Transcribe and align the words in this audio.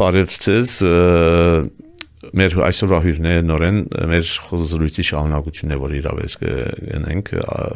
Բարև 0.00 0.30
ձեզ 0.32 0.74
մեր 2.40 2.54
այսօրվա 2.64 3.00
հյուրն 3.04 3.26
է 3.28 3.34
նորեն 3.44 3.80
մեր 4.08 4.30
խոզրույցի 4.46 5.04
շահանակությունն 5.10 5.74
է 5.74 5.78
որ 5.82 5.96
իրավես 5.98 6.36
գնենք 6.40 7.32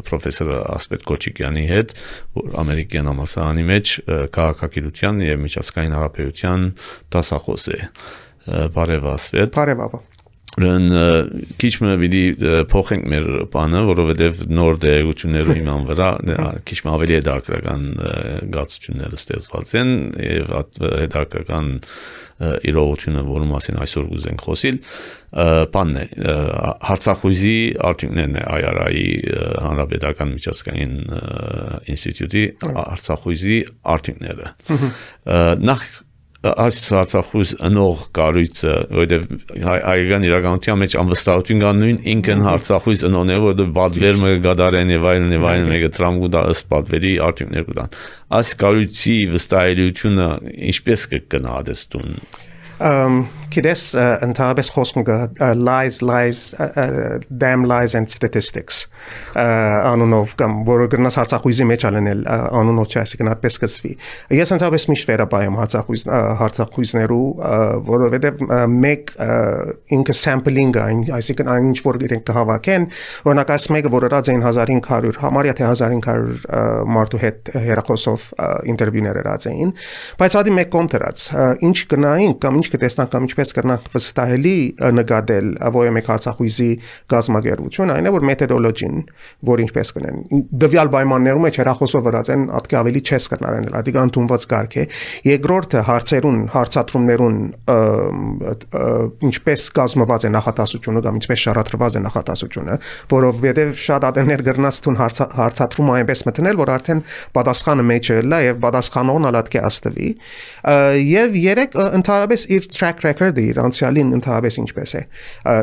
պրոֆեսոր 0.08 0.52
Ասպետ 0.76 1.04
Կոչիկյանի 1.10 1.66
հետ 1.68 1.94
որ 2.40 2.56
ամերիկյան 2.64 3.10
համասարանի 3.12 3.66
մեջ 3.74 3.94
քաղաքագիտության 4.38 5.22
եւ 5.28 5.44
միջազգային 5.44 5.96
հարաբերության 5.98 6.66
դասախոս 7.12 7.70
է 7.76 7.80
բարև 8.78 9.08
Ասպետ 9.18 9.56
բարև 9.60 9.86
ապա 9.90 10.04
Ուրեմն 10.54 11.48
քիչ 11.58 11.72
մը 11.82 11.94
պիտի 11.98 12.22
փոխենք 12.70 13.06
մեր 13.10 13.24
բանը, 13.50 13.80
որովհետև 13.88 14.42
նոր 14.54 14.76
դերություններու 14.84 15.56
իման 15.60 15.88
վրա 15.88 16.10
քիչ 16.68 16.78
մը 16.84 16.92
ավելի 16.94 17.16
հետաքրական 17.18 17.88
գացությունները 18.54 19.18
ստեղծված 19.18 19.74
են 19.80 19.90
եւ 20.28 20.52
հետաքրական 20.84 21.72
իրողությունը, 22.70 23.26
որի 23.34 23.50
մասին 23.50 23.80
այսօր 23.82 24.06
կուզենք 24.12 24.46
խոսիլ, 24.46 24.78
բանն 25.74 25.98
է 26.00 26.06
հարցախույզի 26.90 27.58
արդյունքներն 27.90 28.38
է 28.38 28.46
IRI 28.54 29.04
հանրապետական 29.66 30.34
միջազգային 30.38 30.96
ինստիտուտի 31.94 32.44
հարցախույզի 32.64 33.60
արդյունքները։ 33.94 34.50
Նախ 35.70 35.86
այս 36.44 36.78
Արցախուս 37.00 37.52
ընող 37.64 38.00
կառույցը, 38.18 38.72
որովհետև 38.94 39.62
հայկական 39.64 40.26
իրականության 40.28 40.80
մեջ 40.82 40.96
անվստահություն 41.00 41.62
կա 41.64 41.70
նույն 41.78 42.00
ինքն 42.14 42.44
Արցախուս 42.52 43.04
ընողն 43.08 43.32
է, 43.34 43.38
որը 43.44 43.66
բադվեր 43.78 44.20
մը 44.24 44.32
գդարեն 44.44 44.92
եւ 44.94 45.06
այլն 45.12 45.34
եւ 45.34 45.46
այլն 45.52 45.70
մեկը 45.72 45.90
տրամ 45.98 46.18
կուտա 46.24 46.42
ըստ 46.54 46.68
բադվերի 46.74 47.14
արդյունքներ 47.28 47.66
կուտան։ 47.70 47.96
Այս 48.40 48.52
կառույցի 48.64 49.16
վստահելիությունը 49.34 50.28
ինչպես 50.74 51.06
կգնահատեստուն 51.14 52.12
գիտես 53.54 53.82
ընդհանրապես 54.26 54.70
խոսքը 54.74 55.18
lies 55.58 56.00
lies 56.04 56.42
damn 57.30 57.66
lies 57.68 57.94
and 57.98 58.12
statistics 58.12 58.84
անունով 59.34 60.34
կամ 60.40 60.56
որը 60.68 60.88
գնաս 60.94 61.18
հարցախույզի 61.20 61.66
մեջ 61.70 61.86
ալնել 61.90 62.22
անունով 62.30 62.90
չէ 62.90 63.00
այսինքն 63.04 63.30
այդպես 63.34 63.58
կսվի 63.64 63.92
ես 64.38 64.54
ընդհանրապես 64.56 64.86
միշտ 64.92 65.10
վերաբայեմ 65.10 65.58
հարցախույզ 65.60 66.06
հարցախույզներու 66.40 67.26
որովհետև 67.90 68.44
մեկ 68.74 69.14
ինքը 69.98 70.16
sampling 70.20 70.78
այսինքն 70.84 71.50
այն 71.54 71.68
ինչ 71.70 71.78
որ 71.84 72.00
իրենք 72.08 72.24
կհավաքեն 72.30 72.86
օրինակ 73.28 73.52
այս 73.54 73.68
մեկը 73.74 73.92
որ 73.94 74.06
ըրած 74.08 74.30
էին 74.32 74.44
1500 74.44 75.20
համարյա 75.24 75.54
թե 75.58 75.68
1500 75.70 76.94
մարդու 76.94 77.20
հետ 77.24 77.52
հերախոսով 77.64 78.26
ինտերվյուներ 78.72 79.20
ըրած 79.22 79.48
էին 79.50 79.72
բայց 80.20 80.36
ադի 80.40 80.54
մեկ 80.58 80.72
կողմ 80.74 80.90
դրած 80.94 81.26
ինչ 81.68 81.76
գնային 81.92 82.34
կամ 82.44 82.58
ինչ 82.60 82.66
կտեսնանք 82.74 83.12
կամ 83.14 83.28
ինչպես 83.28 83.43
կրնանք 83.54 83.88
վստահելի 83.94 84.56
նկատել 84.98 85.48
ովոյեմեկ 85.68 86.08
հարցախույզի 86.10 86.68
գազագերություն 87.12 87.92
այն 87.94 88.08
է 88.08 88.12
որ 88.14 88.26
մեթոդոլոգին 88.30 88.96
որ 89.50 89.62
ինչպես 89.64 89.92
կնեն 89.96 90.18
դվյալ 90.64 90.90
պայմաններում 90.94 91.44
մեջ 91.44 91.58
հերախոսով 91.60 92.04
վրաց 92.08 92.30
են 92.34 92.46
ատկի 92.58 92.78
ավելի 92.80 93.02
չես 93.04 93.28
կնարեն 93.34 93.68
ադիգ 93.80 93.98
ընդունված 94.04 94.46
կարգ 94.54 94.74
է 94.74 94.84
երկրորդը 95.28 95.84
հարցերուն 95.88 96.38
հարցատրումներուն 96.54 97.38
ինչպես 99.30 99.66
կազմված 99.78 100.24
է 100.24 100.32
նախատասությունը 100.34 101.04
կամ 101.04 101.20
ինչպես 101.20 101.44
շարադրված 101.44 101.98
է 101.98 102.02
նախատասությունը 102.04 102.78
որովհետև 103.14 103.74
շատ 103.84 104.08
ադերներ 104.10 104.44
գրնաս 104.48 104.80
տուն 104.84 104.98
հարցատրում 105.02 105.92
այնպես 105.94 106.24
մտնել 106.28 106.60
որ 106.60 106.72
արդեն 106.74 107.02
պատասխանը 107.38 107.86
մեջը 107.90 108.18
լա 108.30 108.40
եւ 108.44 108.60
պատասխանողն 108.64 109.28
ալատկե 109.30 109.62
աստվի 109.68 110.10
եւ 111.10 111.38
երեք 111.44 111.76
ընդհանրապես 111.84 112.46
իր 112.56 112.68
track 112.74 113.04
record-ը 113.34 113.44
իր 113.50 113.58
անցյալին 113.64 114.12
ընդհանրապես 114.18 114.56
ինչպես 114.62 114.92
է 114.94 115.02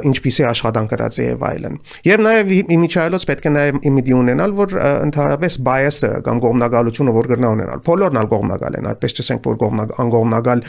ինչպիսի 0.10 0.46
աշխատանք 0.52 0.92
գրած 0.92 1.18
է 1.22 1.26
եւ 1.28 1.46
այլն 1.48 1.78
եւ 2.08 2.24
նաեւ 2.26 2.52
իմիջայլոց 2.76 3.26
պետք 3.32 3.48
է 3.48 3.54
նաեւ 3.56 3.80
իմիդի 3.92 4.16
ունենալ 4.18 4.56
որ 4.60 4.76
ընդհանրապես 4.82 5.58
bias-ը 5.68 6.12
կամ 6.28 6.42
կողմնակալությունը 6.46 7.16
որ 7.18 7.30
գրնա 7.32 7.52
ունենալ 7.56 7.84
բոլորն 7.88 8.22
ալ 8.22 8.32
կողմնակալ 8.32 8.80
են 8.82 8.90
այդպես 8.92 9.18
չսենք 9.22 9.50
որ 9.52 9.62
անգողմնակալ 10.06 10.66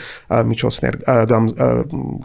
միջոցներ 0.53 0.99
կամ 1.33 1.49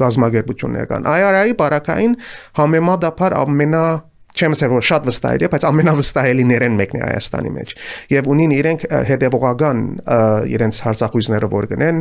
գազագերբություններ 0.03 0.91
կան 0.93 1.11
IRI 1.19 1.57
բարակային 1.59 2.19
համեմատաբար 2.59 3.39
ամենա 3.43 3.85
չեմ 4.39 4.55
ասել 4.55 4.71
որ 4.73 4.85
շատ 4.89 5.09
վստահելի 5.09 5.47
է, 5.49 5.51
բայց 5.55 5.67
ամենավստահելին 5.69 6.53
իրեն 6.55 6.79
մեկն 6.79 6.99
է 6.99 7.03
Հայաստանի 7.09 7.53
մեջ։ 7.59 7.75
Եվ 8.15 8.29
ունին 8.35 8.55
իրենք 8.59 8.85
հետևողական 9.09 9.83
իրենց 10.55 10.81
հարցախույզները 10.87 11.51
որ 11.55 11.69
գնեն, 11.73 12.01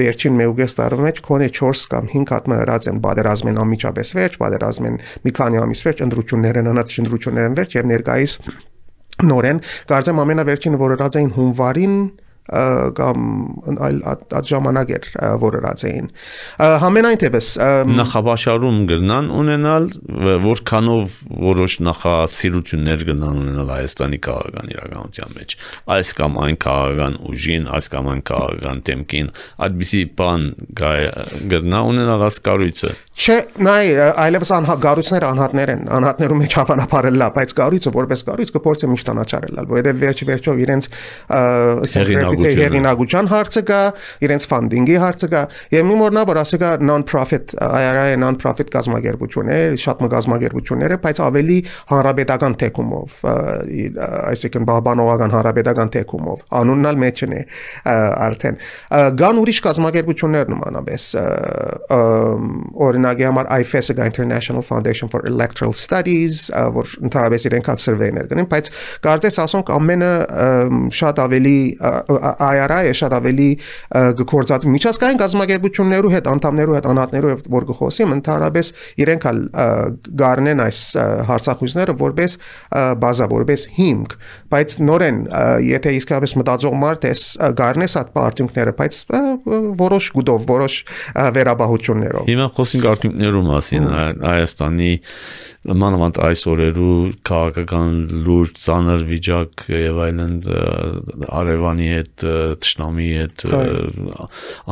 վերջին 0.00 0.38
մեուգես 0.40 0.78
տարվա 0.80 1.06
մեջ 1.06 1.20
քոնե 1.26 1.50
4 1.56 1.84
կամ 1.96 2.10
5 2.14 2.32
հատ 2.36 2.50
մրած 2.52 2.88
են 2.92 3.02
բادرազմեն 3.06 3.60
ամիջապես 3.66 4.14
վերջ, 4.20 4.38
բادرազմեն 4.46 5.00
մի 5.26 5.34
քանի 5.36 5.62
ամիս 5.66 5.84
վերջ 5.86 6.04
ընդրություններ 6.06 6.60
են 6.62 6.70
անած, 6.72 6.96
ընդրություններ 7.06 7.50
են 7.50 7.58
վերջ 7.60 7.76
եւ 7.76 7.90
ներկայիս 7.92 8.38
նորեն 9.16 9.60
կարծեմ 9.88 10.18
ամենավերջինը 10.26 10.78
որ 10.82 10.94
ըրած 10.96 11.14
էին 11.16 11.30
հունվարին 11.36 11.94
կամ 12.46 13.24
այլ 13.86 13.96
այդ 14.06 14.50
ժամանակ 14.50 14.92
էր 14.96 15.06
որ 15.42 15.58
ըրած 15.60 15.84
էին 15.88 16.10
համենայն 16.84 17.20
թեպս 17.22 17.48
նախաբաշարում 17.90 18.78
գրնան 18.90 19.30
ունենալ 19.40 19.88
որքանով 20.46 21.16
որոշ 21.46 21.78
նախասիրություններ 21.88 23.04
գրնան 23.10 23.40
ունենալ 23.42 23.72
Հայաստանի 23.76 24.20
քաղաքական 24.26 24.70
իրականության 24.76 25.34
մեջ 25.40 25.56
այս 25.96 26.12
կամ 26.20 26.38
այն 26.46 26.58
քաղաքական 26.66 27.18
ուժին 27.32 27.66
այս 27.76 27.90
կամ 27.96 28.10
այն 28.14 28.22
քաղաքական 28.30 28.82
դեմքին 28.86 29.32
այդպիսի 29.66 30.02
բան 30.20 30.46
գրնա 31.50 31.82
ունենալ 31.90 32.26
ասկարույցը 32.30 32.94
չէ 33.16 33.36
նայ 33.66 33.84
այլևս 34.26 34.50
անհագարույցները 34.60 35.28
անհատներ 35.34 35.72
են 35.74 35.84
անհատներում 35.96 36.42
մեջ 36.44 36.56
հավանաբար 36.60 37.10
լա 37.16 37.28
բայց 37.36 37.54
գարույցը 37.60 37.92
որպես 37.96 38.24
գարույց 38.28 38.52
կփորձեմ 38.56 38.92
միշտ 38.92 39.12
անաչարել 39.16 39.60
որովհետև 39.62 40.02
վերջ 40.04 40.22
վերջով 40.30 40.60
իրենց 40.66 40.90
հեղինակության 42.44 42.86
հեղինակության 42.86 43.28
հարցը 43.30 43.62
կա, 43.66 43.80
իրենց 44.26 44.46
ֆանդինգի 44.50 44.96
հարցը 45.02 45.28
կա, 45.32 45.42
եւ 45.74 45.86
մի 45.86 45.96
մորնա 46.00 46.22
որ 46.28 46.40
ասիկա 46.42 46.70
non-profit 46.86 47.54
IRA 47.56 48.04
non-profit 48.20 48.70
կազմակերպություններ, 48.74 49.76
շատ 49.82 50.02
մը 50.04 50.10
կազմակերպություններ 50.14 50.94
է, 50.96 50.98
բայց 51.06 51.20
ավելի 51.26 51.58
հանրապետական 51.92 52.56
թեկումով, 52.62 53.16
այսինքն 54.32 54.68
բանողական 54.86 55.34
հանրապետական 55.36 55.92
թեկումով, 55.96 56.44
անուննալ 56.60 57.00
մեջն 57.06 57.36
է 57.36 57.42
արդեն։ 58.26 58.60
Գան 59.20 59.40
ուրիշ 59.42 59.60
կազմակերպություններ 59.66 60.52
նմանապես 60.52 61.08
օրինակի 62.86 63.28
համար 63.30 63.50
IFES-ը 63.60 63.96
International 64.06 64.64
Foundation 64.66 65.10
for 65.12 65.24
Electoral 65.26 65.74
Studies, 65.76 66.46
որ 66.52 66.96
ընդհանրապես 67.06 67.46
իրենք 67.50 67.70
հատ 67.72 67.82
սրվեներ 67.82 68.28
գնեն, 68.30 68.48
բայց 68.52 68.70
կարծես 69.06 69.38
ասոնք 69.46 69.72
ամենը 69.76 70.12
շատ 70.96 71.22
ավելի 71.26 71.58
IRI-ը 72.46 72.94
շատ 73.00 73.16
ավելի 73.16 73.48
գործած 74.32 74.66
միջազգային 74.76 75.20
գազམ་ագերբություններու 75.22 76.12
հետ, 76.16 76.30
անդամներու 76.32 76.76
հետ, 76.76 76.88
անհատներու 76.92 77.32
հետ 77.32 77.48
որ 77.56 77.66
գխոսիմ, 77.70 78.14
ընդհանրապես 78.16 78.72
իրենք 79.02 79.26
հալ 79.26 79.40
գարնեն 80.22 80.62
այս 80.66 80.80
հարցախույզները 81.30 81.96
որպես 82.02 82.36
բազա, 83.06 83.28
որպես 83.36 83.66
հիմք, 83.76 84.16
բայց 84.56 84.78
նորեն 84.86 85.20
եթե 85.66 85.94
իսկապես 86.00 86.36
մտածող 86.40 86.78
մարդ 86.82 87.08
ես 87.10 87.24
գարնես 87.60 87.96
այդ 88.00 88.20
արդյունքները, 88.26 88.76
բայց 88.80 89.00
որոշ 89.82 90.10
գուտով, 90.16 90.46
որոշ 90.50 90.78
վերաբահություններով։ 91.36 92.30
Հիմա 92.30 92.48
խոսենք 92.56 92.88
արդյունքներու 92.92 93.44
մասին 93.50 93.90
Հայաստանի 94.26 94.92
մանավանդ 95.66 96.18
այս 96.22 96.42
օրերու 96.50 96.96
քաղաքական 97.26 97.94
լուրջ 98.26 98.58
ծանր 98.62 99.04
վիճակ 99.08 99.64
եւ 99.72 99.98
այլն 100.06 100.36
Արևանի 101.40 101.88
հետ 101.90 102.26
Տշնամի 102.62 103.08
հետ 103.20 103.44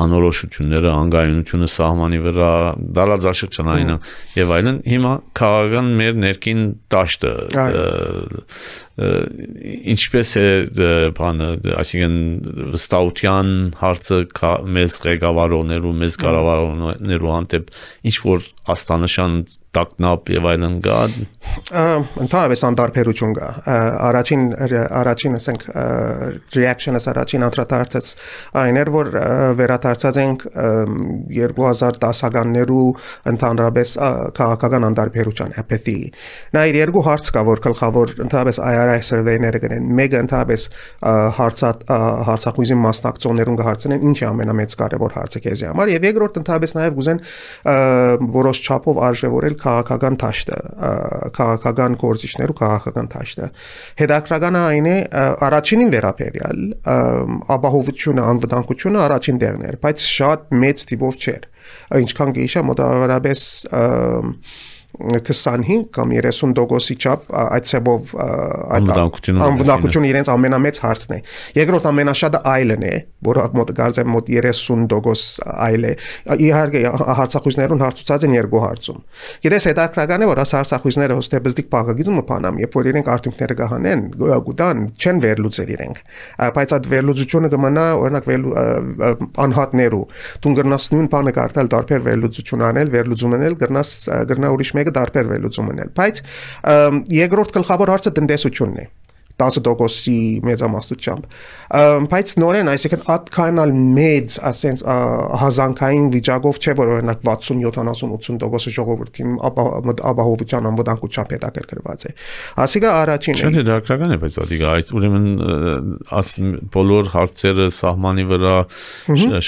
անորոշությունները, 0.05 0.93
անգայունությունը 0.95 1.71
սահմանի 1.75 2.21
վրա, 2.29 2.53
դարաձաշրջանային 3.01 3.95
եւ 4.39 4.55
այլն 4.59 4.81
հիմա 4.95 5.15
քաղաքական 5.43 5.91
մեր 5.99 6.21
ներքին 6.25 6.65
դաշտը 6.95 7.35
ինչպես 8.95 10.33
է 10.39 10.47
բանը 11.19 11.49
այսինքն 11.83 12.19
վստահության 12.75 13.49
հարցը 13.81 14.19
մեզ 14.77 14.99
ղեկավարողներու 15.09 15.95
մեզ 16.05 16.19
կառավարողներու 16.23 17.33
հանդեպ 17.35 17.73
ինչ 18.07 18.17
որ 18.23 18.47
աստանշան 18.75 19.35
տակնապ 19.75 20.31
եւ 20.31 20.47
այլն 20.53 20.77
կա 20.85 20.99
ընդհանրապես 22.23 22.63
անտարբերություն 22.69 23.35
կա 23.39 23.49
առաջին 24.09 24.45
առաջին 25.01 25.39
ասենք 25.39 25.65
reaction-ը 26.55 27.03
առաջին 27.13 27.47
անդրադարձած 27.49 28.11
այն 28.63 28.79
էր 28.85 28.91
որ 28.95 29.11
վերադարձած 29.59 30.21
ենք 30.25 30.47
2010-ականներու 31.35 32.87
ընդհանրապես 33.35 33.97
քաղաքական 34.39 34.89
անտարբերության 34.91 35.57
apathy 35.65 35.99
նա 36.55 36.67
իր 36.71 36.81
երկու 36.85 37.05
հարց 37.09 37.33
կա 37.35 37.45
որ 37.51 37.65
գլխավոր 37.69 38.15
ընդհանրապես 38.29 38.63
IRI 38.85 39.01
survey-ները 39.09 39.61
գնեն, 39.65 39.89
մեկը 39.99 40.21
ընդհանրապես 40.25 40.67
հարցա 41.39 41.71
հարցախույզի 42.29 42.77
մասնակցողներուն 42.85 43.59
կհարցնեն 43.61 44.05
ինչ 44.11 44.17
է 44.21 44.27
ամենամեծ 44.29 44.77
կարևոր 44.81 45.15
հարցը 45.19 45.43
քեզի 45.45 45.69
համար 45.71 45.93
եւ 45.95 46.07
երկրորդ 46.09 46.39
ընդհանրապես 46.41 46.77
նաեւ 46.79 46.99
գուզեն 46.99 47.23
որոշ 48.35 48.61
չափով 48.65 49.01
արժևորել 49.09 49.57
քաղաքական 49.65 50.19
ճաշտը, 50.25 50.59
քաղաքական 51.39 51.99
գործիչներ 52.05 52.55
ու 52.55 52.59
քաղաքական 52.61 53.11
ճաշտը։ 53.15 53.49
Հետաքրականը 54.05 54.63
այն 54.75 54.91
է 54.91 54.97
առաջինին 55.49 55.95
վերաբերյալ 55.95 56.63
ապահովությունը, 57.55 58.29
անվտանգությունը 58.35 59.03
առաջին 59.05 59.41
տեղն 59.45 59.67
էր, 59.71 59.81
բայց 59.85 60.07
շատ 60.15 60.47
մեծ 60.65 60.87
տիպով 60.95 61.21
չէր 61.25 61.51
ինչքան 62.05 62.33
գիշա 62.39 62.63
մոտավորապես 62.69 63.45
25 64.95 65.89
կամ 65.95 66.13
30%-ի 66.15 66.95
չափ 67.03 67.27
այդ 67.35 67.67
ցեվով 67.71 68.13
այդ 68.79 68.91
անվտանգությունը 69.49 70.11
իրենց 70.11 70.31
ամենամեծ 70.35 70.81
հարցն 70.85 71.15
է։ 71.15 71.19
Երկրորդ 71.59 71.89
ամենաշատը 71.91 72.41
այլն 72.55 72.85
է, 72.87 72.95
որը 73.29 73.47
մոտ 73.59 73.73
գարձեմ 73.79 74.11
մոտ 74.15 74.31
30% 74.35 75.25
այլ 75.65 75.87
է։ 75.89 75.93
Իհարկե 76.45 76.83
հարցախույզներուն 77.21 77.85
հարցուցած 77.85 78.27
են 78.29 78.37
երկու 78.39 78.63
հարցում։ 78.65 79.01
Գիտես 79.45 79.69
հետաքրական 79.71 80.25
է, 80.25 80.29
որ 80.31 80.43
աս 80.45 80.55
հարցախույզները 80.59 81.19
հոստե 81.19 81.41
բզդիկ 81.45 81.69
փակագիզմը 81.75 82.25
փանամ, 82.31 82.61
երբ 82.65 82.79
որ 82.79 82.91
իրենք 82.95 83.11
արդյունքները 83.15 83.57
կհանեն, 83.61 84.05
գուտան 84.45 84.85
չեն 84.95 85.23
վերլուծել 85.25 85.73
իրենք։ 85.75 86.01
Բայց 86.55 86.75
այդ 86.79 86.89
վերլուծությունը 86.95 87.51
կմնա 87.55 87.87
օրինակ 88.05 88.29
անհատներու։ 89.45 90.05
Դու 90.45 90.55
գրնաս 90.59 90.89
նույն 90.95 91.09
բանը 91.15 91.33
կարդալ 91.39 91.71
տարբեր 91.75 92.05
վերլուծություն 92.05 92.65
անել, 92.69 92.93
վերլուծում 92.95 93.37
անել, 93.39 93.57
գրնաս 93.65 93.91
գրնա 94.31 94.51
ուրիշ 94.55 94.71
մեկը 94.85 94.95
տարբեր 95.01 95.31
վերլուծում 95.33 95.73
ունել, 95.75 95.95
բայց 95.99 96.21
երկրորդ 97.25 97.57
գլխավոր 97.59 97.95
հարցը 97.95 98.15
տնտեսությունն 98.21 98.85
է 98.85 98.87
10%-ի 99.41 100.19
մեծամասնությամբ 100.47 101.25
բայց 102.13 102.35
նորեն 102.39 102.71
այսինքն 102.71 103.03
atkanal 103.15 103.73
մեծ 103.75 104.37
ասենց 104.51 104.83
հազանգային 105.43 106.07
վիճակով 106.15 106.61
չէ 106.63 106.75
որ 106.79 106.93
օրինակ 106.99 107.25
60-70-80% 107.27 108.75
ժողովրդին 108.77 109.33
ապահովության 109.43 110.69
անվտանգությամբ 110.71 111.35
հետաքրքրված 111.35 112.07
է 112.07 112.13
ասիկա 112.65 112.93
առաջին 113.01 113.41
է 113.41 113.51
չէ 113.51 113.65
դրական 113.71 114.15
է 114.15 114.19
բայց 114.23 114.39
ադիգա 114.45 114.71
այս 114.79 114.95
ուրեմն 114.95 115.27
աս 116.21 116.31
բոլոր 116.79 117.11
հարցերը 117.15 117.69
սահմանի 117.75 118.29
վրա 118.31 118.55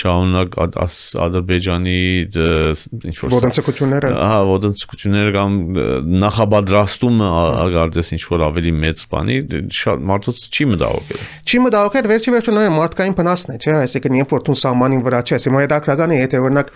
շահունակ 0.03 0.59
ադրբեջանի 0.67 2.01
ինչ 3.07 3.17
որ 3.23 3.37
ոտնցկությունները 3.37 4.13
հա 4.17 4.41
ոտնցկությունները 4.51 5.35
կամ 5.37 5.57
նախաբադրաստումը 6.27 7.31
ագարձես 7.67 8.13
ինչ 8.17 8.23
որ 8.33 8.47
ավելի 8.51 8.75
մեծ 8.83 9.05
բանի 9.13 9.39
շատ 9.77 10.05
մարդուց 10.11 10.43
չի 10.57 10.67
մտահոգել։ 10.73 11.25
Չի 11.47 11.61
մտահոգել, 11.67 12.09
վերջի 12.13 12.35
վերջո 12.37 12.55
նա 12.57 12.65
մարդկային 12.77 13.17
վնասն 13.17 13.53
է, 13.53 13.59
չէ՞, 13.63 13.75
այսինքն 13.87 14.19
երբ 14.21 14.35
որ 14.37 14.45
դու 14.47 14.57
սահմանին 14.63 15.03
վրա 15.07 15.21
չես, 15.27 15.47
հիմա 15.47 15.63
հետաքրական 15.67 16.15
է, 16.17 16.19
եթե 16.27 16.41
օրինակ 16.47 16.73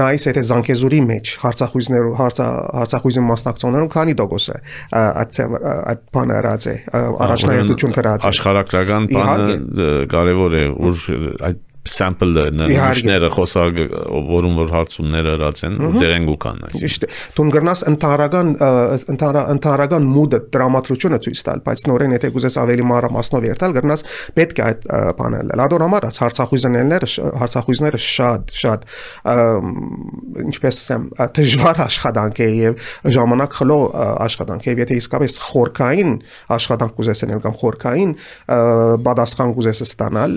նայես 0.00 0.26
եթե 0.30 0.44
Զանգեզուրի 0.50 1.00
մեջ 1.10 1.32
հարցախույզներու 1.44 2.14
հարցա 2.20 2.46
հարցախույզի 2.80 3.24
մասնակցողներում 3.30 3.90
քանի 3.94 4.14
տոկոս 4.20 4.46
է 4.50 4.58
այդ 5.00 5.40
այդ 5.40 6.04
բանը 6.16 6.38
հրած 6.40 6.68
է 6.70 6.76
առաջնահերթություն 7.26 7.96
դրած 7.98 8.26
է 8.26 8.30
աշխարհակրական 8.30 9.10
բանը 9.14 9.90
կարևոր 10.14 10.56
է 10.60 10.64
որ 10.80 11.04
այդ 11.50 11.66
sample-ը 11.88 12.44
նշները 12.58 13.30
խոսակ 13.32 13.78
որում 14.28 14.56
որ 14.60 14.72
հարցումները 14.74 15.32
հրած 15.36 15.62
են 15.66 15.76
դերեն 15.96 16.26
գուկան 16.28 16.58
այս 16.68 16.74
ճիշտ 16.82 17.06
է 17.06 17.08
դու 17.38 17.46
գրնաս 17.54 17.82
ընդհանրական 17.90 18.50
ընդհանրական 19.54 20.08
մուդը 20.10 20.40
դրամատրությունը 20.56 21.20
ցույց 21.24 21.42
տալ 21.48 21.62
բայց 21.64 21.84
նորեն 21.90 22.14
եթե 22.16 22.30
գուզես 22.36 22.58
ավելի 22.60 22.86
մանրամասնով 22.90 23.46
երթալ 23.48 23.76
գրնաս 23.78 24.04
պետք 24.36 24.60
է 24.60 24.64
այդ 24.66 24.84
բանը 25.20 25.40
լադոր 25.60 25.84
համար 25.86 26.08
հարցախույզները 26.20 27.10
հարցախույզները 27.40 28.02
շատ 28.10 28.54
շատ 28.60 28.86
ինչպես 30.50 30.80
ասեմ 30.80 31.08
դժվար 31.40 31.82
աշխատանք 31.86 32.40
է 32.44 32.50
եւ 32.60 32.88
ժամանակ 33.16 33.56
խլո 33.60 33.78
աշխատանք 34.26 34.68
եւ 34.70 34.82
եթե 34.84 35.00
իսկապես 35.00 35.38
խորքային 35.48 36.14
աշխատանք 36.60 36.96
կուզես 37.00 37.24
անել 37.26 37.42
կամ 37.46 37.58
խորքային 37.60 38.14
բադասխան 39.06 39.54
կուզես 39.58 39.82
ստանալ 39.86 40.36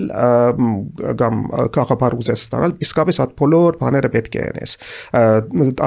կամ 1.20 1.33
կամ 1.34 1.70
գաղափար 1.74 2.16
ուզես 2.18 2.44
ստանալ, 2.48 2.76
իսկապես 2.84 3.20
այդ 3.24 3.32
բոլոր 3.40 3.78
բաները 3.80 4.10
պետք 4.14 4.36
է 4.38 4.44
անես։ 4.50 4.76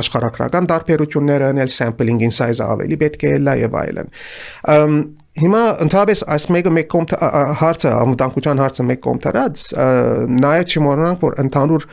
Աշխարհակրական 0.02 0.68
տարբերությունները 0.74 1.52
անել, 1.54 1.72
sampling-in 1.78 2.36
size-ը 2.36 2.68
ավելի 2.68 3.00
պետք 3.06 3.26
է 3.28 3.38
լա 3.48 3.56
եւ 3.64 3.80
այլն։ 3.84 4.12
Հիմա 5.38 5.60
ընդհանրապես 5.84 6.22
այս 6.34 6.46
մեկը 6.50 6.72
մեկ 6.74 6.88
կողմ 6.90 7.08
հարցը 7.60 7.90
անվտանգության 7.94 8.62
հարցը 8.64 8.86
մեկ 8.88 9.02
կողմ 9.06 9.20
դրած 9.26 9.66
նաև 10.34 10.72
չմոռանանք 10.74 11.26
որ 11.28 11.36
ընդհանուր 11.44 11.86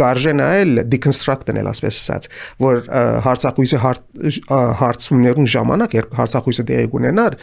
գարժե 0.00 0.34
նայել 0.38 0.80
deconstruct 0.94 1.52
անել 1.52 1.68
ասես 1.74 1.98
ասած 2.00 2.30
որ 2.64 2.80
հարցակույսի 3.28 3.82
հարցումներուն 4.80 5.52
ժամանակ 5.58 5.98
երբ 5.98 6.16
հարցակույսը 6.22 6.66
դեղի 6.72 6.90
ունենար 7.02 7.38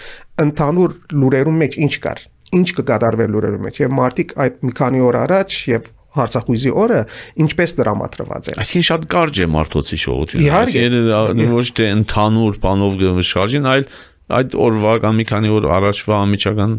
ընդհանուր 0.47 0.99
լուրերում 1.21 1.63
մեջ 1.67 1.79
ինչ 1.85 1.93
կար 2.09 2.25
ինչ 2.57 2.67
կկատարվեր 2.79 3.31
լուրերում 3.35 3.65
մեջ 3.67 3.79
եւ 3.83 3.95
մարտիկ 3.99 4.35
այդ 4.45 4.59
մի 4.65 4.75
քանի 4.79 5.01
օր 5.09 5.17
առաջ 5.23 5.57
եւ 5.69 5.89
Արցախույզի 6.19 6.71
օրը 6.73 6.99
ինչպես 7.43 7.73
դրամատրված 7.77 8.47
է։ 8.49 8.53
Այսինքն 8.63 8.85
շատ 8.87 9.03
կարճ 9.13 9.39
է 9.39 9.47
մարդոցի 9.53 9.97
շողությունը։ 10.03 10.47
Այսինքն 10.59 11.51
ոչ 11.53 11.65
թե 11.77 11.89
ընդհանուր 11.99 12.57
բանով 12.63 12.95
գշարժին, 13.03 13.67
այլ 13.69 13.85
այդ 14.29 14.55
օրվա 14.61 14.91
կամ 15.01 15.15
մի 15.19 15.25
քանի 15.29 15.51
օր 15.57 15.65
առաջվա 15.73 16.17
ամիջական 16.23 16.73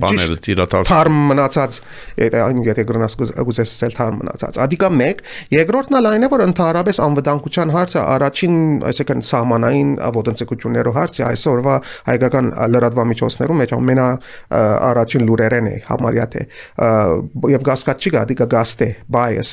բաները 0.00 0.36
տիրաթարս 0.44 0.88
թարմ 0.88 1.18
մնացած 1.28 1.78
եթե 2.24 2.84
գրնաս 2.88 3.16
գուզես 3.20 3.72
ասել 3.74 3.96
թարմ 3.98 4.16
մնացած 4.22 4.60
ադիկա 4.64 4.88
1 5.04 5.20
երկրորդն 5.54 5.98
էլ 5.98 6.08
այն 6.10 6.24
է 6.24 6.30
որ 6.32 6.44
ընդհանրապես 6.46 7.00
անվտանգության 7.04 7.74
հարցը 7.74 8.00
առաջին 8.14 8.56
այսինքն 8.90 9.24
սահմանային 9.28 9.90
ոտնցկություններով 10.16 10.98
հարցը 11.00 11.24
այսօրվա 11.28 11.76
հայկական 12.08 12.50
լրատվամիջոցներում 12.74 13.60
մեջ 13.64 13.76
ամենա 13.76 14.08
առաջին 14.88 15.28
լուրերեն 15.28 15.68
է 15.68 15.76
համարյա 15.90 16.26
թե 16.32 16.46
եւ 17.54 17.68
գասկած 17.68 18.08
չի 18.08 18.14
ադիկա 18.24 18.48
գաստե 18.54 18.88
bias 19.14 19.52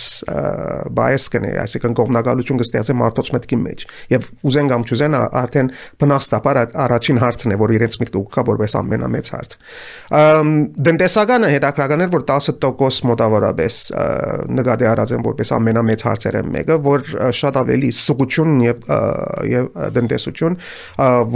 bias 0.96 1.28
կնե 1.34 1.52
այսինքն 1.66 1.98
կողմնակալություն 2.00 2.62
կստեղծի 2.62 2.98
մարդոց 3.02 3.31
մտքի 3.36 3.62
մեջ 3.62 3.86
եւ 4.16 4.28
ուզեն 4.52 4.72
կամ 4.72 4.86
չուզեն 4.88 5.18
արդեն 5.42 5.72
բնաստապար 6.02 6.62
առաջ 6.86 7.00
առաջին 7.01 7.19
հարցն 7.21 7.53
է, 7.53 7.57
որ 7.62 7.74
իրենց 7.75 7.98
միտքը 8.01 8.19
ուղղա 8.21 8.44
որպես 8.48 8.75
ամենամեծ 8.80 9.30
հարց։ 9.33 9.56
Դենտեսականը 10.88 11.50
հետաքրական 11.51 12.03
էր, 12.06 12.12
որ 12.13 12.25
10% 12.30 13.07
մոտավորապես 13.12 13.80
նկատի 14.62 14.89
առած 14.92 15.13
են 15.18 15.25
որպես 15.25 15.53
ամենամեծ 15.57 16.06
հարցերը 16.07 16.44
մեկը, 16.51 16.77
որ 16.85 17.09
շատ 17.42 17.59
ավելի 17.61 17.92
սուղություն 18.02 18.56
եւ 18.66 18.87
եւ 19.52 19.69
դենտեսություն, 19.97 20.57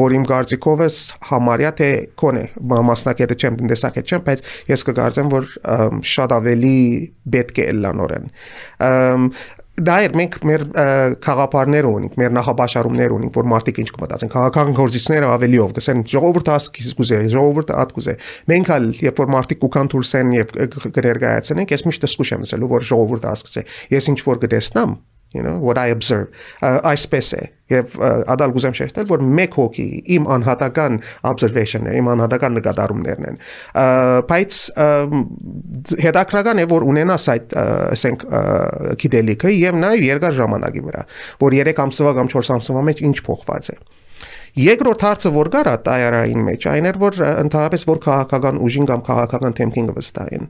որ 0.05 0.17
իմ 0.19 0.29
կարծիքով 0.31 0.85
է 0.85 0.89
համարյա 1.31 1.73
թե 1.81 1.91
կոնե 2.21 2.45
մասնակետը 2.91 3.39
չեմ 3.41 3.59
դենտեսակետ 3.61 4.15
չեմ, 4.15 4.25
բայց 4.29 4.49
ես 4.75 4.87
կգարձեմ, 4.89 5.35
որ 5.35 5.51
շատ 6.15 6.39
ավելի 6.39 6.79
պետք 7.35 7.61
է 7.65 7.69
լանորեն 7.81 8.33
դա 9.75 9.95
էր 10.05 10.13
մենք 10.15 10.35
մեր 10.47 10.63
խաղապարներ 11.25 11.87
ունենք, 11.89 12.13
մեր 12.19 12.35
նախաբաշարումներ 12.37 13.15
ունենք, 13.15 13.33
որ 13.35 13.49
մարդիկ 13.51 13.81
ինչ 13.83 13.89
կմտածեն։ 13.95 14.31
Քաղաքական 14.35 14.77
գործիչները 14.79 15.31
ավելիով 15.35 15.73
գսեն 15.75 16.03
ժողովուրդը 16.13 16.53
ասկիս 16.55 16.93
գուզե, 16.99 17.19
ժողովուրդը 17.35 17.75
ատ 17.83 17.95
գուզե։ 17.97 18.15
Մենք 18.53 18.71
հալ 18.71 18.87
երբ 19.03 19.19
որ 19.25 19.33
մարդիկ 19.35 19.67
ուքան 19.67 19.91
դուրսեն 19.95 20.31
եւ 20.35 20.55
կներկայացնենք, 20.95 21.75
ես 21.75 21.85
միշտ 21.91 22.07
սկուշ 22.11 22.31
եմ 22.35 22.47
ասելու, 22.47 22.71
որ 22.71 22.87
ժողովուրդը 22.95 23.31
ասկսե։ 23.35 23.65
Ես 23.95 24.09
ինչ 24.15 24.19
որ 24.25 24.41
կտեսնամ, 24.45 24.95
you 25.35 25.43
know 25.43 25.57
what 25.59 25.77
i 25.81 25.91
observe 25.93 26.27
այսպես 26.63 27.31
է 27.39 27.43
եւ 27.73 27.95
ադալ 28.29 28.53
գուզեմ 28.55 28.75
շեշտել 28.77 29.07
որ 29.09 29.23
մեկ 29.39 29.57
հոգի 29.57 29.85
իմ 30.15 30.27
անհատական 30.35 30.99
observation-ն 31.31 31.89
է 31.89 31.95
իմ 31.99 32.11
անհատական 32.13 32.55
նկատառումներն 32.59 33.27
են 33.31 33.39
բայց 34.29 34.59
հետաքրական 36.05 36.61
է 36.61 36.67
որ 36.75 36.85
ունենաս 36.93 37.27
այդ 37.35 37.57
ասենք 37.65 38.27
գիտելիքը 39.01 39.53
եւ 39.55 39.81
նաեւ 39.81 40.07
երկար 40.11 40.39
ժամանակի 40.39 40.85
վրա 40.87 41.03
որ 41.41 41.59
3 41.65 41.85
ամսվա 41.87 42.15
կամ 42.21 42.33
4 42.37 42.55
ամսվա 42.59 42.87
մեջ 42.91 43.05
ինչ 43.09 43.17
փոխված 43.29 43.71
է 43.73 43.79
Երկրորդ 44.55 45.01
հարցը 45.03 45.29
որ 45.35 45.49
գար 45.51 45.67
այարային 45.75 46.43
մեջ, 46.47 46.65
այն 46.71 46.85
էր 46.87 46.97
որ 47.01 47.17
ընդհանրապես 47.25 47.81
որ 47.89 47.97
քաղաքական 48.05 48.59
ուժին 48.63 48.85
կամ 48.87 49.01
քաղաքական 49.09 49.55
թեմքին 49.57 49.89
վստահեն 49.97 50.45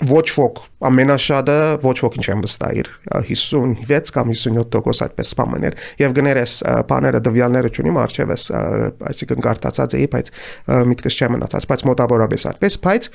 ոչ 0.00 0.24
ոք 0.34 0.60
ամենաշատը 0.88 1.56
ոչ 1.82 1.94
ոքին 2.02 2.24
չեմ 2.26 2.42
վստահիր 2.46 2.88
56 3.28 4.12
կամ 4.16 4.32
57% 4.32 5.04
այդպես 5.06 5.30
սպամներ 5.34 5.76
եւ 6.00 6.16
գներես 6.16 6.56
բաները 6.90 7.20
դվյալները 7.28 7.72
ճունիմ 7.76 8.00
արժևես 8.02 8.46
այսինքն 9.12 9.46
գարտացած 9.46 9.96
էի 10.00 10.08
բայց 10.16 10.32
միտքս 10.90 11.18
չեմ 11.20 11.36
մնացած 11.36 11.68
բայց 11.70 11.86
մոտավորապես 11.92 12.48
այդպես 12.52 12.78
բայց 12.88 13.10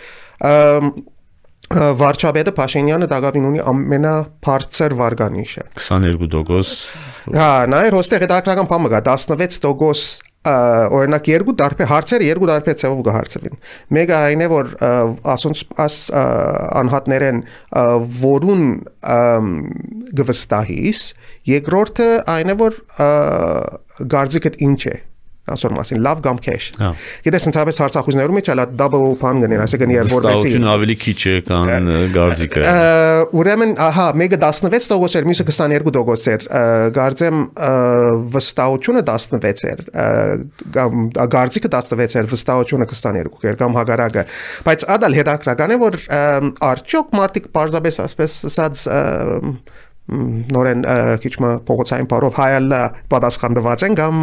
Վարչապետը 1.67 2.51
Փաշինյանը 2.55 3.07
դակավին 3.11 3.47
ունի 3.49 3.63
ամենաբարձր 3.67 4.93
վարգանիշը 5.01 5.65
22% 5.75 7.35
Հա, 7.35 7.49
նայր 7.67 7.97
հոստեղ 7.97 8.23
հետաքրական 8.23 8.69
բանը 8.71 8.91
կա 8.93 9.01
16% 9.09 10.26
օրինակ 10.97 11.29
երկու 11.31 11.55
դարբեր 11.61 11.89
հարցերը 11.91 12.27
երկու 12.27 12.49
դարբեր 12.51 12.77
ծավով 12.81 13.01
կհարցվին։ 13.07 13.59
Մեկը 13.97 14.17
այն 14.17 14.43
է 14.45 14.49
որ 14.53 14.71
ասոնց 15.33 15.63
աս 15.87 15.97
անհատներեն 16.83 17.43
որուն 18.27 18.63
գվստահիս, 20.21 21.03
երկրորդը 21.51 22.09
այն 22.37 22.53
է 22.53 22.57
որ 22.63 22.79
գարձիկդ 24.15 24.63
ինչ 24.67 24.81
է 24.93 24.97
ասոր 25.47 25.73
մասին 25.77 26.01
լավ 26.03 26.21
կամ 26.25 26.39
քեշ։ 26.43 26.65
Գիտես 27.27 27.47
ընդհանրապես 27.49 27.79
հարցախույզներում 27.83 28.37
մեջ 28.37 28.49
հələ 28.51 28.65
double 28.79 29.13
pan 29.21 29.39
գներ, 29.43 29.63
այսինքն 29.63 29.93
երբ 29.95 30.11
որպեսի 30.11 30.37
Ստացություն 30.37 30.67
ավելի 30.73 30.95
քիչ 31.03 31.17
է 31.27 31.35
կան 31.47 31.89
գարձիկը։ 32.17 32.65
Ուրեմն, 33.37 33.73
ահա, 33.87 34.07
մեկը 34.21 34.39
16% 34.43 35.17
էր, 35.21 35.27
մյուսը 35.31 35.47
22% 35.47 36.33
էր։ 36.33 36.45
Գարձեմ 36.97 37.41
վստահությունը 38.35 39.03
16 39.07 39.65
էր, 39.71 39.83
կամ 40.77 41.07
գարձիկը 41.37 41.73
16 41.77 42.19
էր, 42.21 42.29
վստահությունը 42.33 42.89
22 42.91 43.51
էր 43.51 43.59
կամ 43.63 43.81
հագարակը։ 43.81 44.27
Բայց 44.67 44.87
ադալ 44.97 45.17
հետաքրական 45.21 45.75
է, 45.75 45.81
որ 45.87 45.99
արդյոք 46.67 47.17
մարդիկ 47.21 47.51
պարզապես 47.55 48.01
ասպես 48.07 48.39
ասած 48.51 48.87
նորեն 50.07 50.83
քիչ 51.23 51.31
մը 51.43 51.49
փողոցային 51.67 52.07
բարով 52.11 52.37
հայալ 52.37 52.75
պատասխանված 53.11 53.83
են 53.87 53.97
կամ 53.99 54.21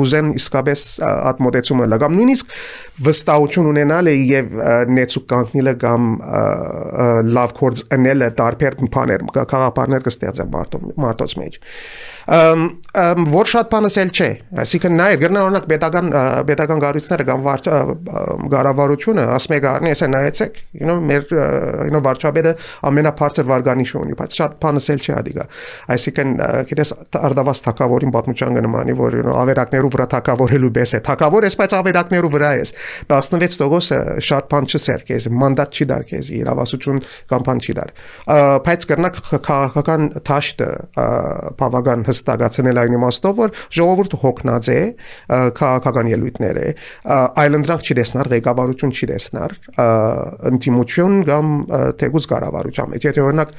գուզեն 0.00 0.32
իսկապես 0.40 0.84
այդ 1.06 1.42
մոտեցումը 1.46 1.86
լգամ 1.92 2.16
նույնիսկ 2.18 2.54
վստահություն 3.06 3.70
ունենալ 3.70 4.10
եւ 4.10 4.56
նեցուկ 4.96 5.28
կանգնելը 5.30 5.74
կամ 5.84 6.08
լավ 7.38 7.54
կորձ 7.60 7.84
անելը 7.94 8.30
տարբեր 8.42 8.78
բաներ 8.90 9.26
քաղաքապարներ 9.38 10.06
կստեղծեն 10.10 10.56
մարդոց 11.06 11.36
մեջ 11.44 11.60
որ 12.30 13.48
շատ 13.50 13.70
բանս 13.70 13.96
էլ 13.98 14.10
չէ 14.14 14.28
այսինքն 14.62 14.94
նայ 15.00 15.14
գրնա 15.18 15.40
օրինակ 15.46 15.64
պետական 15.70 16.10
պետական 16.46 16.82
գարույցները 16.84 17.24
կամ 17.26 17.40
գարավարությունը 18.52 19.24
ասում 19.34 19.54
է 19.56 19.58
գարնի 19.64 19.92
ասա 19.94 20.08
նայեցեք 20.14 20.60
you 20.78 20.86
know 20.86 20.96
մեր 21.02 21.26
you 21.30 21.90
know 21.90 22.02
վարչապետը 22.06 22.52
ամենաբարձր 22.90 23.48
վարգանիշը 23.50 23.98
ունի 24.02 24.18
բայց 24.20 24.36
շատ 24.40 24.54
բանս 24.62 24.86
էլ 24.94 25.02
չէ 25.06 25.14
ադիգա 25.20 25.46
այսինքն 25.94 26.34
գիտես 26.70 26.94
արդավաս 27.30 27.64
թակավորին 27.66 28.14
պատմության 28.14 28.58
կնմանի 28.60 28.96
որ 29.00 29.18
you 29.18 29.26
know 29.26 29.36
ավերակներու 29.42 29.92
վրա 29.96 30.08
թակավորելու 30.14 30.72
բես 30.78 30.94
է 30.98 31.02
թակավոր 31.10 31.48
ես 31.50 31.58
բայց 31.60 31.76
ավերակներու 31.80 32.32
վրա 32.36 32.52
ես 32.60 32.74
16%-ը 33.10 34.00
շատ 34.30 34.50
բան 34.50 34.70
չսեր 34.70 35.06
քեզ 35.10 35.28
մանդատ 35.40 35.78
չի 35.80 35.88
դար 35.90 36.06
քեզ 36.10 36.30
իրավասություն 36.40 37.02
կամ 37.30 37.46
բան 37.50 37.62
չի 37.64 37.76
դար 37.80 37.94
բայց 38.66 38.86
կրնակ 38.90 39.20
քաղաքական 39.30 40.08
թաշտը 40.30 40.70
բավական 41.60 42.04
հստակացնել 42.20 42.80
այն 42.84 42.96
իմաստով, 43.00 43.34
որ 43.40 43.54
ժողովուրդը 43.80 44.20
հոգնած 44.24 44.70
է 44.70 44.80
քաղաքական 45.56 46.10
ելույթներ 46.10 46.60
է, 46.60 46.68
այլընտրանք 47.40 47.86
չի 47.86 47.96
տեսնար, 48.00 48.30
ղեկավարություն 48.34 48.94
չի 48.94 49.08
տեսնար, 49.10 49.56
ինտիմություն 50.50 51.18
կամ 51.30 51.52
թեգուզ 52.00 52.28
կառավարության 52.30 52.94
մեջ։ 52.94 53.08
Եթե 53.10 53.24
օրինակ 53.26 53.54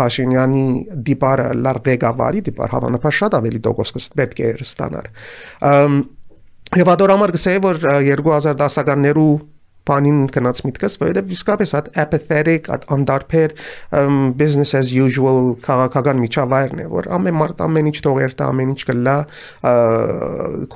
Փաշինյանի 0.00 0.64
դիպարը 1.10 1.48
լար 1.64 1.82
ղեկավարի 1.90 2.44
դիպար 2.50 2.74
հավանաբար 2.76 3.18
շատ 3.20 3.38
ավելի 3.40 3.62
դոգոս 3.66 4.10
պետք 4.20 4.40
է 4.40 4.50
ստանար։ 4.66 5.10
Եվ 6.80 6.90
ադորամար 6.92 7.32
գսեի 7.34 7.60
որ 7.64 7.80
2010-ականներու 8.06 9.30
բանին 9.88 10.20
գնաց 10.34 10.62
միտքս, 10.66 10.96
որովհետև 11.00 11.34
իսկապես 11.36 11.74
այդ 11.78 11.90
apathetic, 12.04 12.70
այդ 12.74 12.86
անդարբեր 12.96 13.54
business 14.40 14.74
as 14.78 14.92
usual 14.92 15.54
քաղաքական 15.64 16.20
միջավայրն 16.24 16.84
է, 16.84 16.86
որ 16.92 17.10
ամեն 17.16 17.38
մարդ 17.40 17.64
ամեն 17.66 17.90
ինչ 17.90 17.98
թողեր 18.06 18.36
տա, 18.38 18.50
ամեն 18.54 18.74
ինչ 18.74 18.80
կլա, 18.90 19.16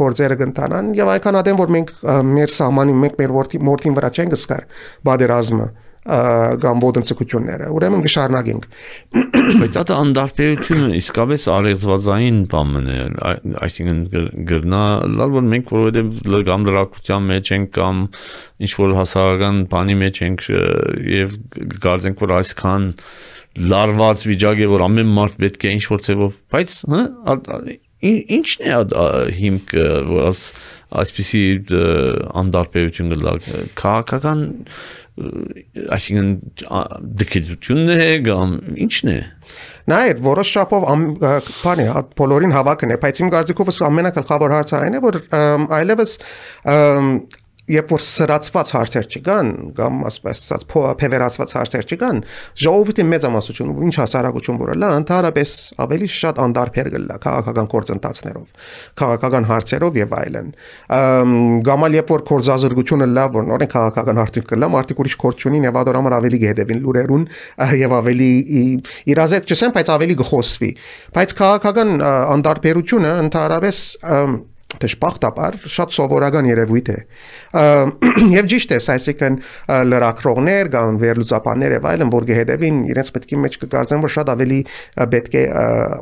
կորձերը 0.01 0.41
կընթանան 0.43 0.93
եւ 0.99 1.15
այնքան 1.15 1.41
ադեմ 1.45 1.63
որ 1.63 1.75
մենք 1.79 1.95
մեր 2.35 2.55
սահմանի 2.59 2.99
մենք 3.05 3.19
մեր 3.23 3.35
ворթի 3.39 3.65
մորթին 3.69 3.99
վրա 3.99 4.13
չենք 4.15 4.39
սկար 4.39 4.69
բادرազմը 5.09 5.69
կամ 6.05 6.83
ոտնցկությունները։ 6.85 7.69
Ուրեմն 7.73 8.03
կշարունակենք։ 8.05 8.67
Բայց 9.61 9.79
այդ 9.81 9.93
անդարբերությունը 9.95 10.89
իսկապես 11.01 11.47
արեղծվածային 11.55 12.41
բան 12.53 12.91
է, 12.93 12.99
այսինքն 13.65 14.03
գրնա 14.51 14.83
լավ 15.15 15.37
որ 15.39 15.47
մենք 15.55 15.73
որովհետև 15.75 16.45
կամ 16.51 16.67
լրակության 16.69 17.31
մեջ 17.31 17.53
ենք 17.57 17.73
կամ 17.79 18.03
ինչ 18.65 18.73
որ 18.85 18.95
հասարակական 19.01 19.63
բանի 19.73 19.97
մեջ 20.05 20.21
ենք 20.29 20.45
եւ 21.15 21.39
գարձենք 21.85 22.25
որ 22.25 22.37
այսքան 22.41 22.91
լարված 23.55 24.29
վիճակ 24.29 24.63
է 24.65 24.71
որ 24.75 24.85
ամեն 24.89 25.11
մարդ 25.15 25.41
պետք 25.41 25.65
է 25.65 25.75
ինչ 25.79 25.85
որ 25.95 26.05
ցեվով 26.05 26.39
բայց 26.53 26.79
հա 26.95 27.03
ինչն 28.05 28.67
է 28.69 29.05
հիմքը 29.39 29.85
որ 30.11 30.41
այսպիսի 31.01 31.43
անդարբերություն 32.43 33.15
գլա 33.15 33.35
քաղաքական 33.81 34.43
այսինքն 35.15 36.31
դկեցությունն 37.21 37.93
է 37.95 38.09
կամ 38.27 38.55
ինչն 38.83 39.11
է 39.13 39.19
Նայր, 39.85 40.21
որոշ 40.25 40.51
շապով 40.57 40.85
բանի, 41.21 41.85
բոլորին 42.19 42.55
հավաքն 42.57 42.95
է, 42.95 42.97
բայց 43.03 43.21
իմ 43.21 43.31
կարծիքով 43.35 43.71
ամենակլխավոր 43.89 44.55
հարցը 44.57 44.77
այն 44.81 44.97
է, 44.97 45.01
որ 45.05 45.19
այլևս 45.79 46.15
երբ 47.71 47.93
որ 47.95 48.03
սրացված 48.05 48.71
հարցեր 48.75 49.07
չկան 49.09 49.51
կամ 49.79 50.01
ասես 50.09 50.41
ասած 50.45 50.65
փեվերացված 51.01 51.55
հարցեր 51.57 51.87
չկան 51.95 52.19
ժողովրդի 52.61 53.07
մեծամասնությունը 53.09 53.77
ինչ 53.87 53.95
հասարակություն 54.01 54.59
որը 54.61 54.75
լա 54.83 54.91
ընդհանրապես 55.01 55.55
ավելի 55.85 56.09
շատ 56.15 56.43
անդարբեր 56.45 56.91
գլա 56.95 57.17
քաղաքական 57.25 57.71
կորցընթացներով 57.75 58.69
քաղաքական 59.01 59.49
հարցերով 59.49 59.99
եւ 60.03 60.15
այլն 60.21 60.53
գամալ 61.71 61.99
երբ 62.01 62.15
որ 62.15 62.25
կորզազրկությունը 62.35 63.09
լավ 63.15 63.39
որ 63.41 63.49
նորեն 63.49 63.73
քաղաքական 63.75 64.23
հարցեր 64.25 64.49
կլա 64.53 64.71
մարդիկ 64.77 65.05
ուրիշ 65.05 65.19
կորցունին 65.25 65.69
եւ 65.71 65.79
ադորամար 65.85 66.19
ավելի 66.21 66.41
գեհդևին 66.45 66.83
լուրերուն 66.85 67.29
եւ 67.81 67.97
ավելի 68.05 68.31
իրազեկ 69.15 69.49
չսեն 69.55 69.77
բայց 69.79 69.93
ավելի 69.95 70.19
գխոսվի 70.21 70.73
բայց 71.17 71.39
քաղաքական 71.41 71.95
անդարբերությունը 72.05 73.15
ընդհանրապես 73.25 73.81
դժբախտաբար 74.83 75.59
շատ 75.75 75.95
սովորական 75.97 76.49
երևույթ 76.51 76.91
է 76.95 76.99
եւ 78.39 78.49
ճիշտ 78.53 78.75
է 78.75 78.79
այսինքն 78.95 79.39
լրակրողներ 79.93 80.71
կամ 80.75 80.99
վերլուծապաններ 81.05 81.77
եւ 81.79 81.89
այլն 81.93 82.13
որ 82.15 82.29
գեհդեվին 82.31 82.81
իրենց 82.95 83.13
պետքի 83.15 83.41
մեջ 83.45 83.59
կգործեն 83.65 84.05
որ 84.05 84.15
շատ 84.15 84.33
ավելի 84.35 84.61
պետք 85.15 85.39
է 85.39 85.45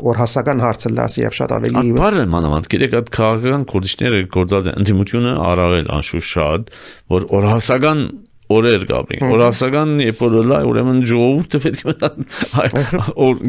որ 0.09 0.21
հասական 0.23 0.65
հարցը 0.67 0.93
լասի 0.97 1.25
եւ 1.27 1.39
շատ 1.43 1.57
ավելի 1.59 1.87
Բարը 1.99 2.27
մանավանդ 2.33 2.69
գիտեք 2.73 2.99
այդ 3.03 3.15
քաղաքական 3.19 3.65
կոդիչները 3.73 4.21
գործած 4.37 4.69
են 4.73 4.79
ընդդիմությունը 4.83 5.33
արարել 5.53 5.91
անշուշտ 5.99 6.31
շատ 6.33 6.77
որ 7.13 7.29
որ 7.33 7.49
հասական 7.53 8.07
օրեր 8.53 8.87
գաբրին 8.91 9.33
օրասական 9.33 9.95
երբ 10.03 10.23
որ 10.23 10.37
լա 10.53 10.59
ուրեմն 10.71 11.01
ժողովուրդը 11.11 11.61
պետք 11.67 11.83
է 11.83 12.83
օր 13.27 13.41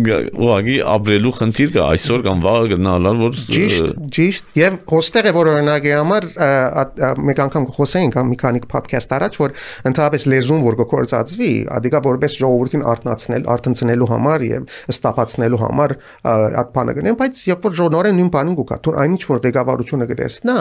ուղագի 0.43 0.77
ապրելու 0.93 1.33
խնդիր 1.39 1.73
կա 1.73 1.87
այսօր 1.93 2.25
կամ 2.27 2.43
վաղը 2.43 2.69
գնալալ 2.73 3.21
որ 3.23 3.39
ճիշտ 3.53 3.93
ճիշտ 4.17 4.59
եւ 4.59 4.77
հոստեղ 4.93 5.29
է 5.29 5.33
որ 5.37 5.51
օրինակի 5.53 5.93
համար 5.93 6.27
մեկ 7.29 7.43
անգամ 7.43 7.67
խոսեինք 7.77 8.19
մի 8.33 8.39
քանի 8.43 8.63
podcast 8.73 9.15
առաջ 9.17 9.39
որ 9.43 9.55
ընդհանրապես 9.89 10.27
լեզուն 10.33 10.63
որ 10.63 10.77
կկործածվի 10.83 11.51
ադիկա 11.77 12.01
որպես 12.07 12.37
ժողովրդին 12.43 12.85
արտնացնել 12.93 13.47
արտնցնելու 13.53 14.09
համար 14.13 14.45
եւ 14.47 14.67
ստապացնելու 14.93 15.61
համար 15.63 15.95
այդ 16.33 16.71
բանը 16.77 16.95
գնեն 16.99 17.17
բայց 17.19 17.43
երբ 17.49 17.67
որ 17.67 17.93
նորեն 17.93 18.17
նույն 18.19 18.31
բանին 18.33 18.57
գուկա 18.59 18.77
թուն 18.85 18.99
այնինչ 19.03 19.21
որ 19.29 19.41
ղեկավարությունը 19.43 20.07
կտեսնա 20.11 20.57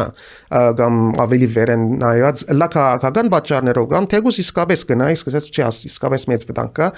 կամ 0.80 0.98
ավելի 1.22 1.48
վեր 1.56 1.72
են 1.72 1.84
նայած 2.02 2.44
լա 2.58 2.68
քաղաքական 2.72 3.30
պատճառներով 3.32 3.88
կամ 3.92 4.08
թեգու 4.12 4.31
Jesús 4.32 4.48
իսկապես 4.48 4.84
գնայի, 4.88 5.16
սկսեց 5.18 5.48
չի 5.52 5.64
իսկապես 5.88 6.24
մեծ 6.30 6.44
վտանգ 6.48 6.72
կա, 6.78 6.88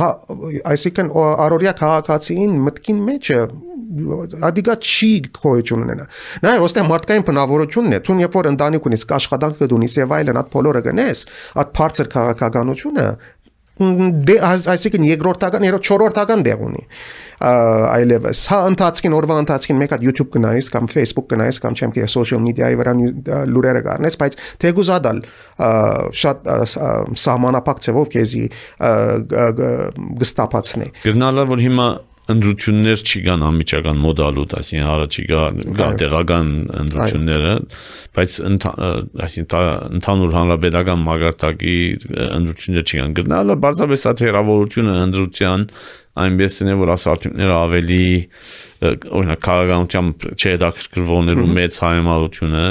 հա, 0.00 0.08
այսինքն 0.72 1.10
առօրյա 1.44 1.74
քաղաքացին 1.82 2.56
մտքին 2.66 3.02
մեջը 3.08 3.40
ադիգա 4.48 4.76
չի 4.80 5.10
գոյություն 5.36 5.84
ունենա։ 5.84 6.06
Նա 6.46 6.54
ոստե 6.62 6.84
մարդկային 6.88 7.26
բնավորությունն 7.28 7.96
է, 7.96 8.00
ցուն 8.08 8.22
երբ 8.24 8.38
որ 8.38 8.48
ընտանիք 8.52 8.88
ունես, 8.88 9.06
աշխատանք 9.18 9.60
կդունիս 9.60 9.96
եւ 10.00 10.16
այլն, 10.16 10.40
այդ 10.40 10.50
բոլորը 10.56 10.82
գնես, 10.88 11.24
այդ 11.60 11.72
բարձր 11.76 12.10
քաղաքականությունը 12.16 13.06
դե 14.28 14.38
այսինքն 14.52 15.06
երկրորդական, 15.10 15.66
երրորդ, 15.68 15.90
չորրորդական 15.92 16.46
դեղ 16.46 16.64
ունի 16.68 16.86
այլևս 17.42 18.42
հա 18.52 18.58
ընթացքին 18.70 19.14
օրվա 19.18 19.38
ընթացքին 19.42 19.78
մեկ 19.80 19.94
հատ 19.96 20.04
YouTube 20.06 20.30
կնայես 20.36 20.68
կամ 20.74 20.88
Facebook 20.92 21.26
կնայես 21.32 21.58
կամ 21.64 21.78
չեմ 21.78 21.94
գիտե 21.96 22.10
social 22.12 22.42
media-ի 22.44 22.78
վրա 22.78 22.94
լուրերը 23.50 23.82
գարնես 23.88 24.18
բայց 24.20 24.36
թեգուզադալ 24.62 25.22
շատ 26.22 26.52
սահմանապակ 27.24 27.82
ձևով 27.88 28.12
քեզի 28.14 28.44
գստապացնի 30.22 30.88
գնալա 31.02 31.48
որ 31.50 31.66
հիմա 31.66 31.88
ընդրություններ 32.30 33.00
չի 33.02 33.20
կան 33.26 33.42
անմիջական 33.48 33.96
մոդալուտ, 34.02 34.52
այսինքն 34.58 34.90
առաջի 34.92 35.24
գա 35.32 35.40
տեղական 36.02 36.50
ընդրությունները, 36.82 37.54
բայց 38.18 38.36
այսինքն 39.26 39.72
ընդհանուր 39.98 40.36
հանրապետական 40.38 41.02
մագարտակի 41.08 41.74
ընդրություններ 42.28 42.86
չի 42.86 43.00
կան։ 43.02 43.16
Գտնալը 43.18 43.58
բարձրապես 43.66 44.06
այդ 44.12 44.22
հերավորությունը 44.28 44.94
ընդրության 45.02 45.66
այնպես 46.12 46.56
է 46.62 46.74
որ 46.76 46.92
ասարտունքները 46.92 47.54
ավելի 47.56 48.06
օրինակ 48.82 49.42
քաղաքականությամբ 49.46 50.24
չհետաքրքրվողներու 50.32 51.46
մեծ 51.58 51.78
հայմալությունը 51.86 52.64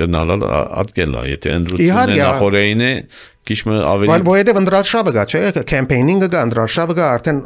գնալալ 0.00 0.46
ատկել 0.50 1.18
է 1.20 1.24
եթե 1.30 1.52
ընդրությունը 1.60 2.16
նախորդին 2.20 2.86
է 2.86 2.92
քիչը 3.50 3.76
ավելի 3.90 4.10
Բայց 4.10 4.24
որովհետև 4.26 4.58
ընդրաշավը 4.60 5.12
գա, 5.16 5.22
չէ, 5.30 5.40
կեմպեյնինգը 5.70 6.28
գա, 6.30 6.40
ընդրաշավը 6.46 6.96
գա, 6.98 7.06
արդեն 7.16 7.38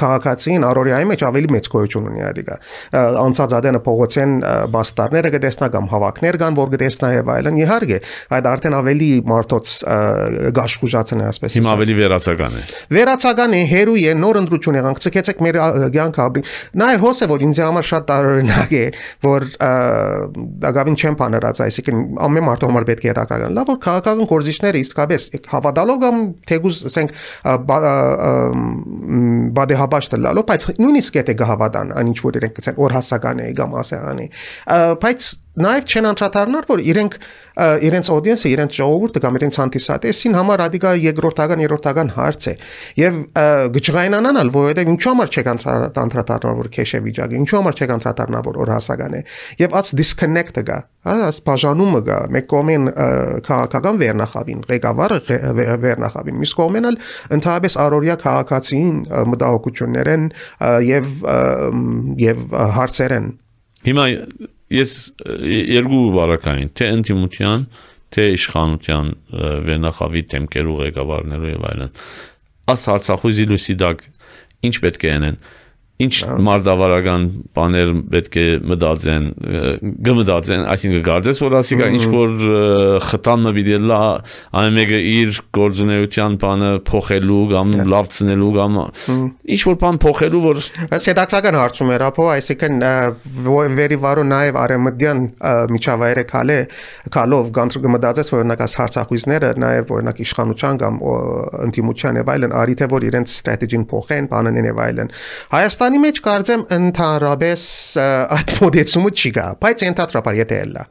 քաղաքացին 0.00 0.66
առօրյայի 0.68 1.08
մեջ 1.10 1.24
ավելի 1.26 1.50
մեծ 1.56 1.68
գոյություն 1.72 2.08
ունի 2.10 2.24
այդիկա։ 2.26 2.56
Անցած 3.22 3.54
ադենը 3.56 3.80
փողոցեն 3.86 4.34
բաստարները 4.76 5.32
կտեսնա 5.36 5.70
կամ 5.76 5.88
հավաքներ 5.96 6.38
կան, 6.42 6.58
որ 6.60 6.72
կտեսնա 6.76 7.10
եւ 7.16 7.32
այլն։ 7.36 7.60
Իհարկե, 7.64 7.98
այդ 8.36 8.48
արդեն 8.52 8.76
ավելի 8.76 9.10
մարդոց 9.32 9.76
գաշխուժացն 10.60 11.24
է 11.24 11.28
ասպես։ 11.32 11.56
Հիմա 11.56 11.74
ավելի 11.76 11.96
վերացական 11.96 12.56
է։ 12.56 12.64
Վերացական 12.96 13.56
է, 13.56 13.62
հերու 13.72 13.98
է, 14.04 14.14
նոր 14.20 14.40
ընդրություն 14.56 14.80
եղանք, 14.80 15.02
ցկեցեք 15.06 15.42
մեր 15.46 15.58
ցանկը 16.06 16.22
ապրի։ 16.26 16.42
Նայ 16.80 16.96
հոսը 17.02 17.28
որ 17.30 17.44
ինձ 17.46 17.60
համար 17.66 17.86
շատ 17.90 18.06
տարօրինակ 18.10 18.74
է, 18.76 18.84
որ 19.26 19.46
դակավին 20.64 20.96
չեմ 20.96 21.16
բաներած, 21.20 21.60
այսինքն 21.66 22.02
ամեն 22.26 22.46
մարդու 22.46 22.70
համար 22.70 22.86
պետք 22.90 23.06
է 23.06 23.10
հետաքրքրական։ 23.12 23.56
Լավ 23.56 23.70
որ 23.72 23.78
քաղաքական 23.86 24.30
գործիչները 24.32 24.82
իսկապես 24.86 25.26
հավատալով 25.52 26.00
կամ 26.06 26.20
թեգուզ 26.50 26.80
ասենք 26.90 27.16
բադեհաբաշ 29.56 30.10
տալով 30.16 30.46
բայց 30.50 30.68
նույնիսկ 30.82 31.18
եթե 31.20 31.36
գհավատան 31.40 31.92
այն 31.96 32.12
ինչ 32.12 32.18
որ 32.26 32.38
իրենք 32.40 32.60
ասեն 32.62 32.80
օր 32.86 32.96
հասական 32.96 33.42
է 33.42 33.48
կամ 33.60 33.76
ասեղանի 33.82 34.26
բայց 35.02 35.28
նաև 35.56 35.90
չեն 35.90 36.08
անդրադառնալ 36.12 36.66
որ 36.68 36.82
իրենք 36.92 37.18
իրենց 37.56 38.08
audience-ը, 38.12 38.50
իրենց 38.52 38.74
ժողովուրդը 38.76 39.20
կամ 39.24 39.36
իրենց 39.38 39.56
հանդիսատեսին 39.62 40.34
համար 40.36 40.60
ռադիկա 40.60 40.90
երկրորդական, 41.00 41.60
երրորդական 41.64 42.10
հարց 42.12 42.48
է։ 42.50 42.52
Եվ 43.00 43.20
գճղայնանալ, 43.76 44.50
որովհետև 44.52 44.90
ինչու 44.92 45.12
համար 45.14 45.32
չեք 45.32 45.48
անդրադառնալ 45.54 46.58
որ 46.60 46.68
քեշե 46.76 47.00
վիճակը, 47.06 47.38
ինչու 47.40 47.56
համար 47.56 47.80
չեք 47.80 47.94
անդրադառնալ 47.96 48.44
որ 48.44 48.58
օր 48.60 48.72
հասական 48.76 49.16
է։ 49.16 49.22
Եվ 49.62 49.78
ած 49.80 49.92
disconnect-ը 50.02 50.64
գա, 50.68 50.78
ած 51.16 51.40
բաժանումը 51.46 52.02
գա, 52.10 52.18
մեկ 52.36 52.50
կողմեն 52.52 52.92
քաղաքական 53.46 54.00
վերնախավին, 54.04 54.60
ղեկավարը 54.68 55.20
վերնախավին, 55.86 56.38
մյուս 56.44 56.54
կողմեն 56.60 56.90
էլ 56.90 57.00
ընդհանրապես 57.38 57.78
առօրյա 57.86 58.18
քաղաքացին 58.26 59.00
մտահոգություններեն 59.32 60.28
եւ 60.90 61.10
եւ 62.26 62.44
հարցերեն 62.76 63.32
Հիմա 63.86 64.04
ես 64.72 64.92
երկու 65.46 66.00
բարակային 66.16 66.72
թե 66.78 66.88
ինտիմության 66.96 67.66
թե 68.16 68.24
իշխանության 68.36 69.12
վերնախավի 69.66 70.22
թեմքերու 70.32 70.76
ղեկավարներու 70.80 71.52
եւ 71.52 71.66
այլն 71.70 71.92
աս 72.72 72.86
հարցախույզի 72.90 73.46
լույսի 73.50 73.76
դակ 73.82 74.04
ինչ 74.66 74.74
պետք 74.86 75.06
է 75.06 75.12
անեն 75.16 75.38
ինչ 75.96 76.16
մարդավարական 76.44 77.22
բաներ 77.56 77.92
պետք 78.12 78.34
է 78.36 78.44
մտածեն 78.68 79.26
գմտածեն 80.04 80.64
այսինքն 80.72 81.04
գարձես 81.06 81.38
որ 81.40 81.56
ասիկա 81.60 81.88
ինչ 81.96 82.02
որ 82.12 82.34
խտանը 83.06 83.52
վիդելա 83.56 84.00
այն 84.60 84.76
մեկը 84.76 85.00
իր 85.12 85.40
գործունեության 85.56 86.36
բանը 86.42 86.70
փոխելու 86.90 87.40
կամ 87.52 87.72
լավցնելու 87.94 88.50
կամ 88.58 88.76
ինչ 89.56 89.60
որ 89.70 89.78
բան 89.86 90.00
փոխելու 90.04 90.42
որ 90.44 90.60
այս 90.86 91.08
հետաքրական 91.10 91.58
հարցում 91.62 91.94
էր 91.96 92.04
ապո 92.10 92.28
այսինքն 92.34 92.76
վերի 93.80 94.00
վարո 94.04 94.26
նաև 94.36 94.60
արեմդյան 94.66 95.24
միջավայրը 95.72 96.26
քալե 96.28 96.58
քալով 97.16 97.50
գանցը 97.56 97.84
գմտածես 97.86 98.32
որ 98.34 98.42
օրինակ 98.42 98.64
այս 98.66 98.76
հարցախույզները 98.82 99.52
նաև 99.64 99.96
օրինակ 99.96 100.22
իշխանության 100.26 100.80
կամ 100.82 101.00
ընտիմության 101.66 102.20
եւ 102.20 102.32
այլն 102.36 102.56
արի 102.60 102.76
թե 102.76 102.90
որ 102.92 103.06
իրենց 103.06 103.34
ստրատեգին 103.36 103.86
փոխեն 103.92 104.30
բանանեն 104.32 104.70
եւ 104.70 104.80
այլն 104.86 105.12
Հայաստան 105.56 105.85
Հայաստանի 105.86 106.00
մեջ 106.02 106.16
կարծեմ 106.24 106.62
ընդհանրապես 106.74 107.64
այդ 108.34 108.52
մոդեցումը 108.58 109.10
չի 109.14 109.30
գա, 109.36 109.44
բայց 109.62 109.82
ընդհանրապես 109.86 110.38
եթե 110.40 110.56
էլա 110.64 110.82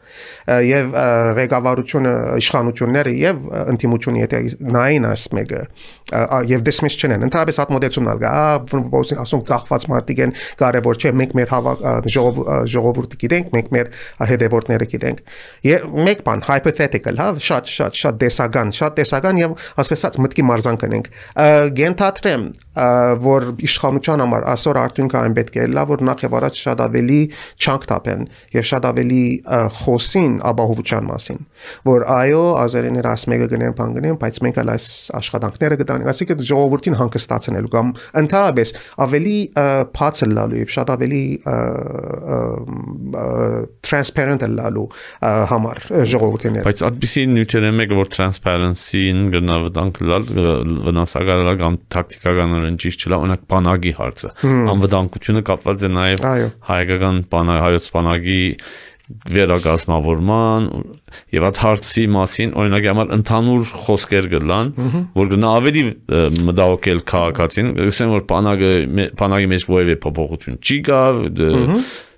եւ 0.64 0.96
ղեկավարությունը 1.40 2.14
իշխանությունները 2.40 3.14
եւ 3.20 3.42
ընտիմությունը 3.76 4.22
եթե 4.24 4.42
նային 4.72 5.08
աս 5.12 5.26
մեկը 5.36 5.62
եւ 6.06 6.62
դեսմես 6.66 6.96
չնեն 7.02 7.26
ընդհանրապես 7.26 7.60
այդ 7.64 7.72
մոդեցումն 7.74 8.10
ալգա 8.12 8.32
ոսին 8.94 9.22
ասում 9.24 9.44
ծախված 9.50 9.86
մարդիկ 9.90 10.20
են 10.26 10.34
կարեւոր 10.60 11.00
չէ 11.02 11.12
մենք 11.18 11.32
մեր 11.40 11.54
ժողովուրդը 12.76 13.18
գիտենք 13.24 13.56
մենք 13.56 13.72
մեր 13.74 13.90
հետևորդները 14.30 14.88
գիտենք 14.92 15.24
մեկ 16.06 16.22
բան 16.28 16.44
hypothetical 16.46 17.22
հա 17.24 17.30
շատ 17.48 17.72
շատ 17.74 17.98
շատ 18.02 18.20
դեսական 18.22 18.74
շատ 18.78 19.00
դեսական 19.02 19.42
եւ 19.42 19.56
ասվեսած 19.82 20.20
մտքի 20.22 20.46
մարզան 20.46 20.80
կնենք 20.86 21.10
գենթատրեմ 21.82 22.46
որ 23.26 23.48
իշխանության 23.66 24.24
համար 24.26 24.48
այսօր 24.54 24.80
արդյունքը 24.86 25.20
այն 25.26 25.36
պետք 25.42 25.58
է 25.58 25.68
լավ 25.74 25.92
որ 25.96 26.06
նախ 26.06 26.24
եւ 26.26 26.38
առաջ 26.38 26.62
շատ 26.66 26.86
ավելի 26.86 27.20
չանք 27.66 27.88
տապեն 27.92 28.26
եւ 28.56 28.68
շատ 28.70 28.88
ավելի 28.92 29.24
խոսին 29.80 30.38
ապահովության 30.54 31.10
մասին 31.10 31.42
որ 31.90 32.08
այո 32.16 32.44
ազերիները 32.66 33.14
աս 33.16 33.26
մեկը 33.32 33.50
գնեն 33.56 33.76
բան 33.80 33.96
գնեն 33.96 34.20
բայց 34.22 34.40
մենք 34.46 34.60
էլ 34.66 34.74
այս 34.76 34.88
աշխատանքները 35.22 35.80
գտանենք 35.96 36.12
այսինքն 36.12 36.46
ժողովրդին 36.50 36.98
հանգստացնելու 37.00 37.72
կամ 37.76 37.92
ընդհանրապես 38.22 38.72
ավելի 39.06 39.36
փածը 39.96 40.28
լալու 40.32 40.60
եւ 40.62 40.74
շատ 40.76 40.92
ավելի 40.96 41.22
transparent 43.86 44.46
լալու 44.56 44.88
համար 45.52 45.82
ժողովրդին 46.14 46.60
բայց 46.66 46.84
այդպեսի 46.90 47.26
նյութեր 47.36 47.68
են 47.70 47.78
մեկը 47.80 48.00
որ 48.00 48.12
transparency-ին 48.16 49.22
գնահատանք 49.36 50.02
լալ 50.12 50.28
վնասակարել 50.90 51.52
կամ 51.62 51.80
տակտիկականորեն 51.96 52.80
ճիշտ 52.86 53.06
չլա 53.06 53.22
օրինակ 53.26 53.46
բանակի 53.56 53.96
հարցը 54.00 54.34
անվտանգությունը 54.76 55.46
կապված 55.52 55.86
է 55.86 55.94
նաև 55.96 56.28
հայկական 56.72 57.24
բանա 57.32 57.62
հայոց 57.66 57.90
բանակի 57.96 58.42
վերագազմավորման 59.06 60.68
եւ 61.36 61.46
այդ 61.50 61.60
հարցի 61.62 62.06
մասին 62.16 62.54
օրինակի 62.62 62.90
համար 62.90 63.12
ընդհանուր 63.20 63.74
խոսքեր 63.86 64.30
գլան 64.32 64.72
որ 65.20 65.30
գնա 65.34 65.52
ավելի 65.60 65.84
մտահոգել 66.48 67.04
քաղաքացին 67.12 67.70
ասեմ 67.86 68.16
որ 68.16 68.26
բանակը 68.32 68.72
բանակի 69.22 69.52
մեջ 69.54 69.68
որևէ 69.76 69.98
փոփոխություն 70.06 70.60
չի 70.66 70.80
գա 70.90 71.02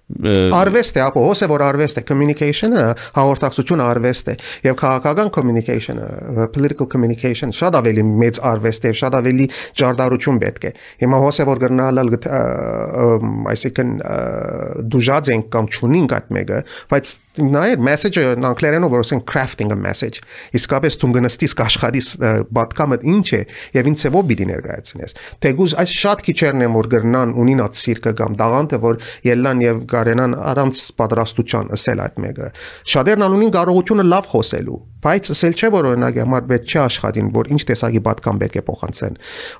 արվեստ 0.07 0.97
է, 0.97 1.01
ապո 1.03 1.21
հոսե 1.25 1.47
որ 1.51 1.63
արվեստ 1.67 1.99
է, 1.99 2.03
communication-ը, 2.07 2.83
հաղորդակցությունը 3.17 3.87
արվեստ 3.91 4.29
է 4.31 4.35
եւ 4.67 4.77
քաղաքական 4.79 5.31
communication-ը, 5.35 6.47
political 6.55 6.87
communication 6.87 7.51
շատ 7.51 7.75
ավելի 7.81 8.05
մեծ 8.23 8.39
արվեստ 8.53 8.87
է, 8.87 8.93
շատ 9.01 9.19
ավելի 9.19 9.49
ջարդարություն 9.81 10.41
պետք 10.45 10.67
է։ 10.69 10.73
Հիմա 11.03 11.21
հոսե 11.27 11.47
որ 11.51 11.63
գնալալ 11.67 12.13
այսինքն 13.51 13.95
դուժած 14.95 15.31
ենք 15.35 15.51
կամ 15.57 15.71
ճունինք 15.75 16.17
այդ 16.17 16.35
մեկը, 16.39 16.61
բայց 16.95 17.15
նայեր 17.37 17.83
message-ը 17.87 18.23
անգլերենով 18.49 18.93
որ 18.93 19.03
ասեն 19.05 19.21
crafting 19.29 19.73
a 19.73 19.77
message 19.77 20.21
իսկապես 20.57 20.97
դու 21.01 21.11
գնստիս 21.17 21.55
աշխատիս 21.67 22.09
բատկամը 22.57 22.99
ինչ 23.13 23.27
է 23.37 23.41
եւ 23.77 23.89
ինչ 23.91 23.97
ծավով 24.03 24.27
պիտի 24.31 24.47
ներկայացնես 24.51 25.17
թեգուզ 25.45 25.77
այս 25.83 25.95
շատ 26.01 26.25
քիչերն 26.27 26.67
են 26.67 26.75
որ 26.77 26.91
գրնան 26.93 27.33
ունին 27.43 27.63
այդ 27.67 27.79
սիրկը 27.83 28.13
կամ 28.21 28.37
դաղանտը 28.41 28.81
որ 28.87 29.01
ելան 29.27 29.63
եւ 29.67 29.81
կարենան 29.93 30.37
առանց 30.53 30.83
պատրաստության 31.01 31.73
ասել 31.77 32.03
այդ 32.07 32.21
մեկը 32.27 32.51
շատերն 32.93 33.27
անունին 33.27 33.55
կարողությունը 33.57 34.07
լավ 34.13 34.31
խոսելու 34.33 34.79
բայց 35.07 35.29
ասել 35.33 35.53
չէ 35.57 35.69
որ 35.71 35.87
օրինակ 35.91 36.17
համար 36.23 36.45
պետք 36.49 36.71
չէ 36.71 36.79
աշխատին 36.81 37.27
որ 37.35 37.49
ինչ 37.53 37.59
տեսակի 37.69 38.01
պատկան 38.07 38.39
պետք 38.41 38.55
է 38.57 38.63
փոխանցեն 38.67 39.17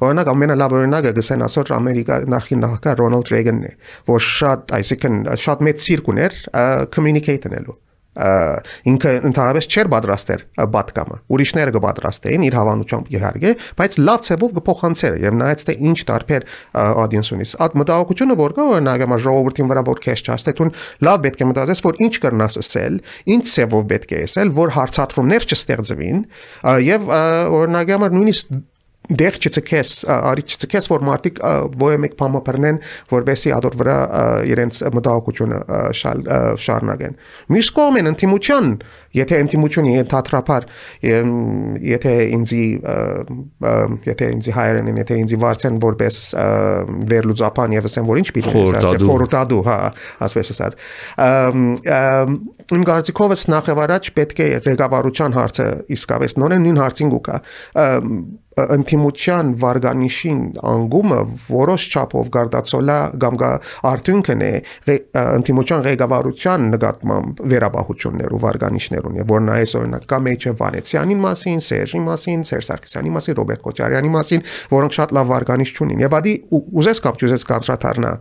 օրինակ 0.08 0.32
ամենալավ 0.34 0.76
օրինակը 0.78 1.12
գսեն 1.18 1.46
ասոր 1.48 1.72
ամերիկա 1.78 2.18
նախին 2.34 2.64
նախագահ 2.66 2.98
Ռոնալդ 3.02 3.32
Ռեյգանն 3.34 3.68
է 3.68 3.72
որ 4.10 4.24
շատ 4.28 4.74
այսինքն 4.78 5.20
շատ 5.44 5.64
մեծ 5.68 5.84
ցիրկ 5.88 6.10
ուներ 6.14 6.38
communicate 6.96 7.48
անելու 7.52 7.67
ինքը 8.18 9.12
ընդհանրապես 9.30 9.68
չէր 9.68 9.90
պատրաստեր 9.94 10.44
բատկամը 10.74 11.18
ուրիշները 11.38 11.74
կպատրաստեին 11.76 12.46
իր 12.48 12.58
հավանությամբ 12.58 13.12
իհարկե 13.14 13.52
բայց 13.78 13.98
լավ 14.08 14.24
ցևով 14.28 14.56
կփոխանցեր 14.58 15.18
եւ 15.22 15.38
նայած 15.38 15.66
թե 15.68 15.76
ինչ 15.92 16.00
տարբեր 16.12 16.48
audience 17.04 17.34
ունի 17.38 17.48
այդ 17.68 17.78
մտահոգությունը 17.82 18.38
որ 18.42 18.56
կա 18.58 18.68
օրինակ 18.78 19.06
ամա 19.08 19.20
ժողովրդին 19.28 19.70
վրա 19.74 19.84
որ 19.92 20.02
քեշ 20.08 20.24
չաստե 20.28 20.56
տուն 20.58 20.74
լավ 21.08 21.22
պետք 21.28 21.44
է 21.46 21.50
մտածես 21.52 21.84
որ 21.86 22.02
ինչ 22.08 22.14
կրնաս 22.26 22.60
ասել 22.64 22.98
ինչ 23.38 23.44
ցևով 23.54 23.86
պետք 23.94 24.16
է 24.18 24.24
ասել 24.28 24.56
որ 24.58 24.74
հարցադրումներ 24.78 25.48
չստեղծվին 25.54 26.26
եւ 26.88 27.14
օրինակ 27.62 27.96
ամա 27.98 28.12
նույնիսկ 28.18 28.58
դեր 29.08 29.38
չցկես 29.40 29.92
արի 30.12 30.44
չցկես 30.48 30.90
որ 30.92 31.06
մարդիկ 31.08 31.42
ոյե 31.80 32.00
մեկ 32.04 32.16
բամը 32.20 32.42
բռնեն 32.48 32.80
որովհետեւ 33.14 33.56
ադոր 33.58 33.78
վրա 33.82 33.98
իրենց 34.52 34.82
մտահոգությունը 34.98 35.60
շարունակեն 36.66 37.18
մյուս 37.56 37.72
կողմեն 37.78 38.12
ընդդիմության 38.12 38.72
Եթե 39.18 39.40
ինտիմությունը 39.46 39.94
ենթադրապար 39.98 40.68
եթե 41.92 42.14
ինձի 42.38 42.64
եթե 44.08 44.30
ինձի 44.38 44.56
հայերեն 44.58 45.02
եթե 45.02 45.20
ինձի 45.24 45.40
վարձեն 45.44 45.80
որպես 45.84 46.20
վերլուծապան 47.12 47.78
եւ 47.78 47.90
ասեմ 47.92 48.10
որ 48.12 48.22
ինչ 48.24 48.28
պիտի 48.38 48.66
ասեմ 48.82 49.06
խորտադու 49.08 49.62
հա 49.68 49.78
ասես 50.28 50.54
ասած 50.56 50.80
իմ 52.78 52.84
կարծիքովս 52.88 53.46
նախ 53.54 53.72
եւ 53.72 53.84
առաջ 53.86 54.10
պետք 54.18 54.42
է 54.44 54.50
ղեկավարության 54.66 55.38
հարցը 55.38 55.68
իսկապես 55.98 56.36
նորեն 56.42 56.68
նույն 56.68 56.82
հարցին 56.84 57.14
գուկա 57.16 57.38
ընտիմության 58.58 59.50
վարգանիշին 59.62 60.40
անգումը 60.66 61.20
որոշ 61.50 61.84
չափով 61.94 62.30
գարդացոլա 62.34 62.98
կամ 63.22 63.36
արդյունքն 63.92 64.42
է 64.48 64.52
ընտիմության 65.22 65.84
ղեկավարության 65.88 66.66
նկատմամբ 66.74 67.42
վերաբախություններ 67.54 68.34
ու 68.34 68.42
վարգանիշներուն 68.48 69.07
եւ 69.18 69.32
որն 69.32 69.52
այս 69.56 69.76
օրինակ 69.80 70.06
կա 70.12 70.20
Մեջը 70.28 70.54
Վանեցյանի 70.60 71.18
մասին, 71.24 71.62
Սերժի 71.68 72.02
մասին, 72.08 72.44
Սերժ 72.48 72.68
Սարգսյանի 72.68 73.14
մասին, 73.18 73.38
Ռոբերտ 73.38 73.64
Քոչարյանի 73.68 74.12
մասին, 74.18 74.44
որոնք 74.74 74.98
շատ 74.98 75.14
լավ 75.18 75.32
վարգանիշ 75.32 75.72
չունին։ 75.78 76.04
Եվ 76.04 76.18
ադի 76.18 76.34
ուզես 76.78 77.02
կապ 77.08 77.22
չուզես 77.22 77.48
կոնտրատառնա 77.48 78.12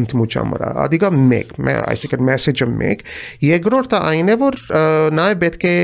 ընտիմության 0.00 0.54
վրա։ 0.54 0.70
Ադիգա 0.86 1.10
1, 1.20 1.70
այսինքն 1.90 2.24
մեսեջը 2.30 2.68
1, 2.70 3.04
երկրորդը 3.50 4.00
այն 4.10 4.30
է 4.30 4.36
որ 4.40 4.58
նաեւ 5.20 5.40
պետք 5.44 5.66
է 5.70 5.74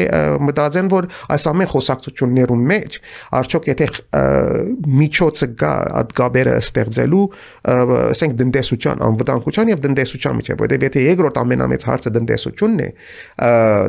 մտածեն 0.46 0.90
որ 0.92 1.08
այս 1.36 1.46
ամեն 1.50 1.70
խոսակցություններում 1.72 2.64
մեջ 2.72 2.98
արդյոք 3.40 3.68
եթե 3.72 3.88
միջոցը 4.96 5.48
կա 5.60 5.72
այդ 6.00 6.12
գաբերը 6.16 6.54
ստեղծելու, 6.62 7.24
ասենք 8.16 8.36
դնդեսության, 8.40 9.02
անվտանգության 9.06 9.72
եւ 9.72 9.82
դնդեսության 9.86 10.38
միջեւ, 10.40 10.60
որովհետեւ 10.62 10.86
եթե 10.86 11.04
երկրորդ 11.06 11.40
ամենամեծ 11.42 11.86
հարցը 11.90 12.12
դնդեսությունն 12.16 12.82
է, 12.86 12.88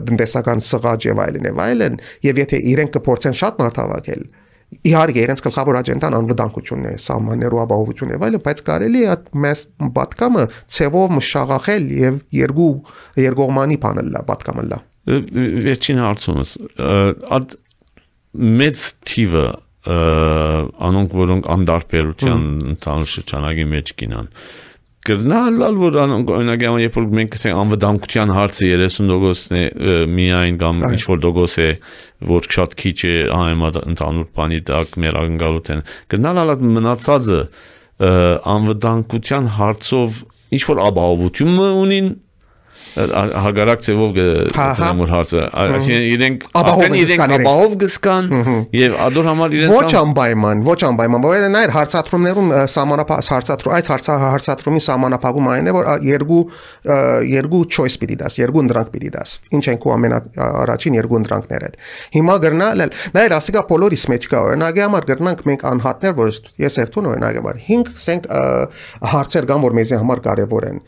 դնդեսական 0.08 0.64
սղաճ 0.68 1.08
եւ 1.08 1.22
այլն 1.28 1.48
եւ 1.48 1.62
այլն, 1.68 1.98
եւ 2.28 2.42
եթե 2.44 2.60
իրենք 2.74 2.94
կփորձեն 2.98 3.38
շատ 3.42 3.62
մարդավակել, 3.64 4.24
իհարկե 4.68 5.22
իրենց 5.24 5.42
գլխավոր 5.46 5.78
աջենդան 5.80 6.16
անվտանգությունն 6.18 6.88
է, 6.88 6.96
սահմաններու 7.00 7.62
ապահովությունն 7.64 8.16
է, 8.16 8.18
այլն, 8.28 8.42
բայց 8.48 8.64
կարելի 8.68 9.04
է 9.04 9.12
այդ 9.14 9.30
մեծ 9.48 9.62
պատկամը 9.96 10.44
ցևով 10.78 11.14
մշաղախել 11.18 11.86
եւ 11.98 12.18
երկու 12.38 12.72
երկողմանի 13.24 13.78
բանել 13.86 14.12
լա, 14.18 14.24
պատկամը 14.28 14.66
լա։ 14.68 14.82
Վերջին 15.08 16.02
հարցումս, 16.04 16.58
այդ 17.38 17.56
մեծ 18.60 18.84
թիվը 19.08 19.48
անոնք 19.88 21.14
որոնք 21.16 21.46
անդարբերության 21.54 22.42
ընդհանուր 22.74 23.12
շրջանագի 23.14 23.66
մեջ 23.72 23.92
կինան 24.02 24.28
կրնալալ 25.08 25.78
որ 25.80 25.98
անոնք 26.04 26.32
օրինակ 26.36 26.64
երբ 26.84 26.98
որ 26.98 27.06
մենք 27.18 27.32
կսենք 27.36 27.60
անվտանգության 27.62 28.34
հարցը 28.36 28.70
30%-ն 28.82 29.58
է 29.62 29.96
միայն 30.18 30.60
կամ 30.64 30.84
ինչ 30.90 31.02
որ 31.08 31.22
դոգոս 31.24 31.56
է 31.64 31.70
որ 32.32 32.50
շատ 32.58 32.76
քիչ 32.82 32.98
է 33.08 33.16
համեմատ 33.32 33.80
ընդհանուր 33.84 34.30
բանի 34.38 34.62
տակ 34.68 34.98
մեր 35.04 35.20
անգալութեն 35.24 35.84
կրնալալ 36.12 36.54
մնացածը 36.78 37.42
անվտանգության 38.58 39.52
հարցով 39.58 40.24
ինչ 40.58 40.64
որ 40.72 40.84
ապահովություն 40.88 41.62
ունին 41.68 42.12
հագարակ 42.98 43.82
ծևով 43.86 44.14
գտնեմ 44.18 45.02
որ 45.04 45.12
հարցը 45.14 45.42
այսինքն 45.64 46.06
իրենք 46.08 46.46
ապահով 46.62 46.96
իրենք 46.98 47.24
ապահով 47.38 47.76
գսկան 47.84 48.30
եւ 48.78 48.96
ադոր 49.08 49.30
համար 49.30 49.56
իրենց 49.58 49.74
ոչ 49.76 49.92
անպայման 50.02 50.64
ոչ 50.68 50.78
անպայման 50.88 51.26
որ 51.28 51.46
նայր 51.54 51.74
հարցատրումներում 51.78 52.52
սահմանապահ 52.74 53.22
հարցատրում 53.28 53.76
այդ 53.78 53.90
հարցատրումի 53.92 54.82
սահմանապահում 54.88 55.50
այն 55.54 55.68
է 55.68 55.76
որ 55.78 55.90
երկու 56.08 56.42
երկու 57.38 57.64
choice 57.78 58.00
պիտի 58.02 58.18
դաս 58.24 58.40
երկու 58.42 58.64
ընդրանք 58.66 58.92
պիտի 58.96 59.12
դաս 59.18 59.36
ինչ 59.58 59.64
են 59.74 59.82
քո 59.84 59.94
ամենա 59.98 60.22
առաջին 60.48 60.98
երկու 60.98 61.20
ընդրանքները 61.22 61.72
հիմա 62.18 62.38
գրնալ 62.48 62.86
նայր 63.18 63.38
ասիկա 63.38 63.64
բոլորիս 63.72 64.06
մեջ 64.14 64.28
կա 64.32 64.44
օրինակի 64.48 64.84
համար 64.88 65.08
գրնանք 65.12 65.44
մենք 65.48 65.66
անհատներ 65.72 66.18
որ 66.18 66.34
ես 66.64 66.80
երթուն 66.82 67.10
օրինակի 67.14 67.42
համար 67.44 67.62
5 67.68 67.92
սենք 68.08 68.30
հարցեր 69.14 69.50
կան 69.52 69.66
որ 69.68 69.78
մեզի 69.78 70.00
համար 70.02 70.24
կարևոր 70.28 70.68
են 70.68 70.80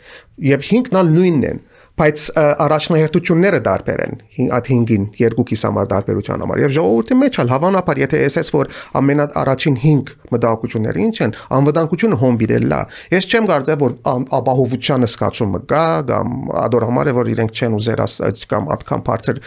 եւ 0.49 0.65
5-ն 0.69 0.99
ալ 0.99 1.11
նույնն 1.15 1.47
են 1.49 1.61
բայց 1.99 2.21
առաջնահերթությունները 2.63 3.59
դարբեր 3.65 4.01
են 4.05 4.13
այդ 4.55 4.67
5-ին 4.71 5.05
երկուքիս 5.19 5.63
համար 5.67 5.89
դարբերության 5.91 6.43
համար 6.45 6.61
եւ 6.63 6.73
ժողովրդի 6.77 7.17
մեջ 7.19 7.39
ալ 7.43 7.49
հավանաբար 7.51 7.99
եթե 7.99 8.21
ասես 8.29 8.51
որ 8.55 8.69
ամենաառաջին 8.99 9.77
5 9.83 10.13
մտահոգությունները 10.33 11.03
ինչ 11.05 11.17
են 11.25 11.33
անվտանգությունը 11.59 12.19
հոմբիրելա 12.23 12.79
ես 13.15 13.27
չեմ 13.29 13.49
կարծել 13.49 13.79
որ 13.83 13.95
ապահովության 14.39 15.07
սկացումը 15.09 15.61
կա 15.69 15.83
կամ 16.09 16.37
ադոր 16.63 16.85
համար 16.89 17.09
է 17.09 17.15
որ 17.19 17.31
իրենք 17.33 17.59
չեն 17.59 17.77
ուզեր 17.79 18.03
կամ 18.53 18.69
ատքան 18.77 19.03
բարձր 19.09 19.41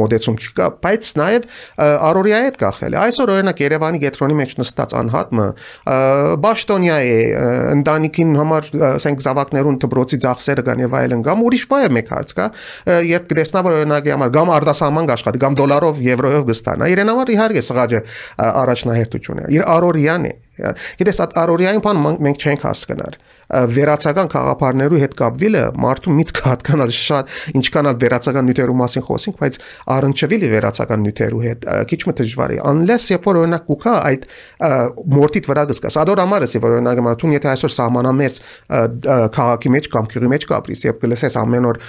մոդեցում 0.00 0.38
չկա 0.40 0.68
բայց 0.86 1.10
նաեւ 1.20 1.48
արորիա 2.10 2.40
հետ 2.46 2.58
կախել 2.64 2.96
է 2.96 3.00
այսօր 3.00 3.34
օրինակ 3.34 3.62
Երևանի 3.66 4.02
գետրոնի 4.06 4.38
մեջ 4.40 4.54
նստած 4.60 4.94
անհատը 5.00 5.48
Բաշտոնիա 6.46 6.98
է 7.10 7.18
ընտանիքին 7.74 8.34
համար 8.40 8.70
ասենք 8.90 9.24
զավակներուն 9.26 9.80
դբրոցի 9.84 10.20
ծախսերը 10.24 10.66
կան 10.70 10.84
եւ 10.86 10.96
այլն 11.00 11.24
կամ 11.26 11.44
ուրիշ 11.50 11.66
բայ 11.70 11.89
մեկ 11.96 12.12
հարց 12.14 12.34
կա, 12.38 12.46
երբ 13.10 13.26
կտեսնա 13.30 13.62
որ 13.66 13.78
օրինակի 13.80 14.14
համար 14.14 14.32
կամ 14.36 14.52
արտասահման 14.56 15.10
աշխատի, 15.16 15.42
կամ 15.44 15.58
դոլարով, 15.60 16.02
եվրոյով 16.10 16.46
կստանա, 16.50 16.90
իրեն 16.94 17.12
համար 17.14 17.34
իհարկե 17.34 17.64
սղաճը 17.70 18.02
առաջնահերթություն 18.50 19.40
է։ 19.40 19.50
Իր 19.58 19.66
առօրյան 19.76 20.30
է։ 20.30 20.32
Գիտես, 21.00 21.20
այդ 21.24 21.36
առօրյային 21.44 21.84
բան 21.84 22.02
մենք 22.26 22.46
չենք 22.46 22.66
հասկանալ 22.70 23.18
վերացական 23.50 24.28
խաղապարներու 24.30 24.98
հետ 25.02 25.14
կապվելը 25.18 25.62
մարդու 25.82 26.12
միտքը 26.14 26.42
հատկանալ 26.46 26.92
շատ 26.94 27.32
ինչքան 27.58 27.88
ալ 27.90 27.96
վերացական 28.04 28.46
նյութերու 28.46 28.76
մասին 28.78 29.04
խոսենք, 29.08 29.40
բայց 29.40 29.58
առնչվելի 29.96 30.50
վերացական 30.54 31.02
նյութերու 31.06 31.42
հետ 31.46 31.66
քիչ 31.90 32.00
մը 32.06 32.14
դժվար 32.20 32.54
է։ 32.54 32.60
Unless 32.70 33.10
երբ 33.10 33.26
որ 33.26 33.40
օրինակ 33.40 33.66
կուքա 33.70 33.96
այդ 34.10 34.28
մորտիտ 35.18 35.50
վրա 35.50 35.66
գսկաս։ 35.70 35.98
Ադոր 36.04 36.24
ամարս 36.30 36.56
որ 36.62 36.76
օրինակ 36.78 37.04
մարդուն 37.10 37.36
եթե 37.40 37.50
այսօր 37.50 37.74
սահմանամերձ 37.74 38.40
քաղաքի 39.34 39.74
մեջ 39.74 39.90
կամ 39.90 40.10
քյուրի 40.14 40.30
մեջ 40.30 40.48
կապրիս, 40.50 40.86
երբ 40.90 41.04
կլսես 41.04 41.38
ամեն 41.42 41.70
օր 41.70 41.82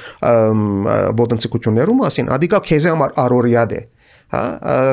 ոտնցիկություններու 1.22 1.98
մասին, 2.02 2.32
ադիկա 2.42 2.62
քեզի 2.72 2.96
համար 2.96 3.18
առօրյա 3.22 3.66
դե 3.72 3.82
հա 4.32 4.42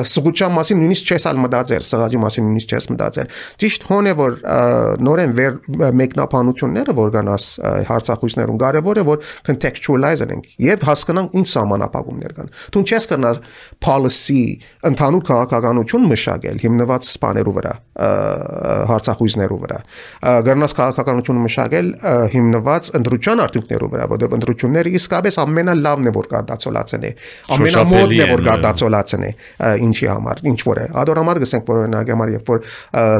սղուճան 0.09 0.53
մասին 0.55 0.81
նույնիսկ 0.83 1.11
չես 1.13 1.25
ալ 1.29 1.39
մտածել 1.43 1.85
սղաճի 1.89 2.19
մասին 2.23 2.45
նույնիսկ 2.49 2.73
չես 2.75 2.87
մտածել 2.91 3.29
ճիշտ 3.63 3.85
հոն 3.89 4.09
է 4.09 4.13
որ 4.19 4.35
նորեն 5.07 5.35
վեր 5.39 5.57
մեկնաբանությունները 5.99 6.95
որ 6.99 7.13
կանաս 7.15 7.45
հարցախույսներուն 7.89 8.59
կարևոր 8.63 8.99
է 8.99 9.05
որ 9.09 9.23
contextualize 9.47 10.27
ենք 10.27 10.49
եւ 10.65 10.85
հասկանանք 10.89 11.37
ինչ 11.39 11.47
սահմանապահումներ 11.55 12.35
կան 12.39 12.51
դու 12.75 12.83
չես 12.89 13.09
կնար 13.13 13.41
policy 13.85 14.41
ընդհանուր 14.89 15.23
քաղաքականություն 15.29 16.09
մշակել 16.13 16.59
հիմնված 16.65 17.09
սպաներու 17.09 17.55
վրա 17.59 17.73
հարցախույսներու 18.89 19.59
վրա 19.63 19.79
գարնաս 20.49 20.75
քաղաքականություն 20.79 21.41
մշակել 21.45 21.89
հիմնված 22.35 22.91
ընդրության 22.99 23.43
արդյունքներու 23.45 23.89
վրա 23.93 24.07
որովհետեւ 24.13 24.37
ընդրությունները 24.39 24.93
իսկապես 24.99 25.39
ամենալավն 25.43 26.09
է 26.09 26.13
որ 26.19 26.29
կարդացոլացն 26.33 27.07
է 27.09 27.11
ամենամոդն 27.57 28.15
է 28.19 28.29
որ 28.29 28.45
կարդացոլացն 28.49 29.27
է 29.27 29.28
է 29.29 29.71
ինչի 29.85 30.09
համար 30.09 30.41
ինչ 30.49 30.59
որ 30.67 30.81
է 30.83 30.87
ադորամար 31.03 31.41
գսենք 31.43 31.69
որ 31.69 31.81
օրինակ 31.83 32.11
համար 32.13 32.33
երբ 32.35 32.51
որ 32.53 32.63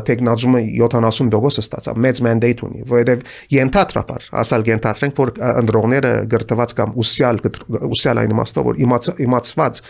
տեխնազումը 0.10 0.62
70% 0.80 1.64
ստացավ 1.66 2.02
մեծ 2.06 2.22
mandate 2.26 2.66
ունի 2.68 2.84
որովհետև 2.90 3.24
ենթադրաբար 3.56 4.28
ասալ 4.44 4.68
ենթադրենք 4.70 5.20
որ 5.20 5.34
ընդրողները 5.50 6.14
գրտված 6.34 6.76
կամ 6.80 6.96
ուսյալ 7.04 7.42
ուսյալ 7.90 8.24
այն 8.24 8.36
իմաստով 8.36 8.70
որ 8.70 8.84
իմացված 9.28 9.82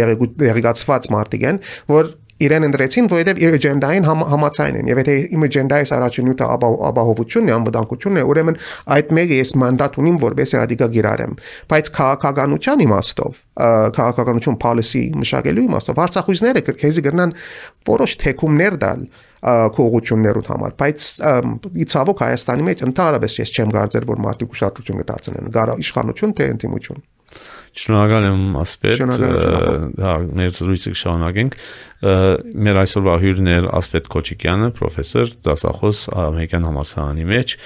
դերեկացված 0.00 1.10
մարդիկ 1.16 1.46
են 1.50 1.62
որ 1.90 2.14
իրեն 2.40 2.66
ընդրեցին, 2.70 3.08
որովհետև 3.10 3.40
իր 3.44 3.56
էջենդային 3.58 4.06
համ, 4.08 4.24
համացայն 4.30 4.78
են։ 4.80 4.90
Եվ 4.90 5.00
եթե 5.00 5.14
իմ 5.36 5.46
էջենդայից 5.50 5.92
առաջին 5.96 6.30
ուտը 6.32 6.48
ապահովությունն 6.90 7.50
է, 7.50 7.54
անվտանգությունն 7.60 8.20
է, 8.20 8.24
ուրեմն 8.30 8.58
այդ 8.96 9.14
մեկը 9.20 9.40
ես 9.40 9.54
մանդատ 9.60 9.98
ունիմ, 10.00 10.20
որպես 10.24 10.54
ադիկա 10.60 10.88
գիրարեմ։ 10.96 11.34
Բայց 11.70 11.90
քաղաքականության 12.00 12.84
իմաստով, 12.86 13.40
քաղաքականություն 13.60 14.60
policy 14.60 15.02
մշակելու 15.20 15.66
իմաստով 15.68 16.00
հարցախույզները 16.00 16.62
քեզի 16.80 17.04
գրնան 17.06 17.34
որոշ 17.90 18.14
թեկումներ 18.24 18.78
տալ 18.80 19.04
կողություններուն 19.40 20.48
համար 20.52 20.74
բայց 20.80 21.06
իցավոք 21.84 22.24
Հայաստանի 22.26 22.66
մեջ 22.66 22.82
ընդհանրապես 22.90 23.38
ես 23.40 23.54
չեմ 23.56 23.72
կարծեր 23.76 24.08
որ 24.10 24.20
մարդիկ 24.26 24.56
ուշադրություն 24.56 25.00
կդարձնեն 25.00 25.54
գարա 25.56 25.76
իշխանություն 25.80 26.36
թե 26.36 26.48
ինտիմություն 26.56 27.00
Շնորհակալ 27.70 28.26
եմ 28.26 28.56
ասպետ, 28.60 29.02
հա, 30.02 30.14
մեր 30.40 30.54
զրույցը 30.58 30.92
շարունակենք։ 31.00 31.56
Մեր 32.66 32.80
այսօրվա 32.82 33.16
հյուրներ 33.24 33.68
Ասպետ 33.78 34.12
Քոչիկյանը, 34.14 34.70
պրոֆեսոր, 34.80 35.34
դասախոս 35.46 36.04
Ամերիկյան 36.26 36.68
համալսարանի 36.70 37.26
մեջ, 37.30 37.58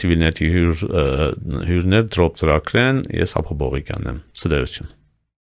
Civilnet-ի 0.00 0.50
հյուր 0.54 0.84
հյուրներ 1.70 2.10
Drop 2.14 2.38
ծրագրեն, 2.42 3.06
ես 3.24 3.40
Ափո 3.42 3.58
Բողիկյանն 3.64 4.12
եմ։ 4.14 4.20
Սդերություն։ 4.44 4.94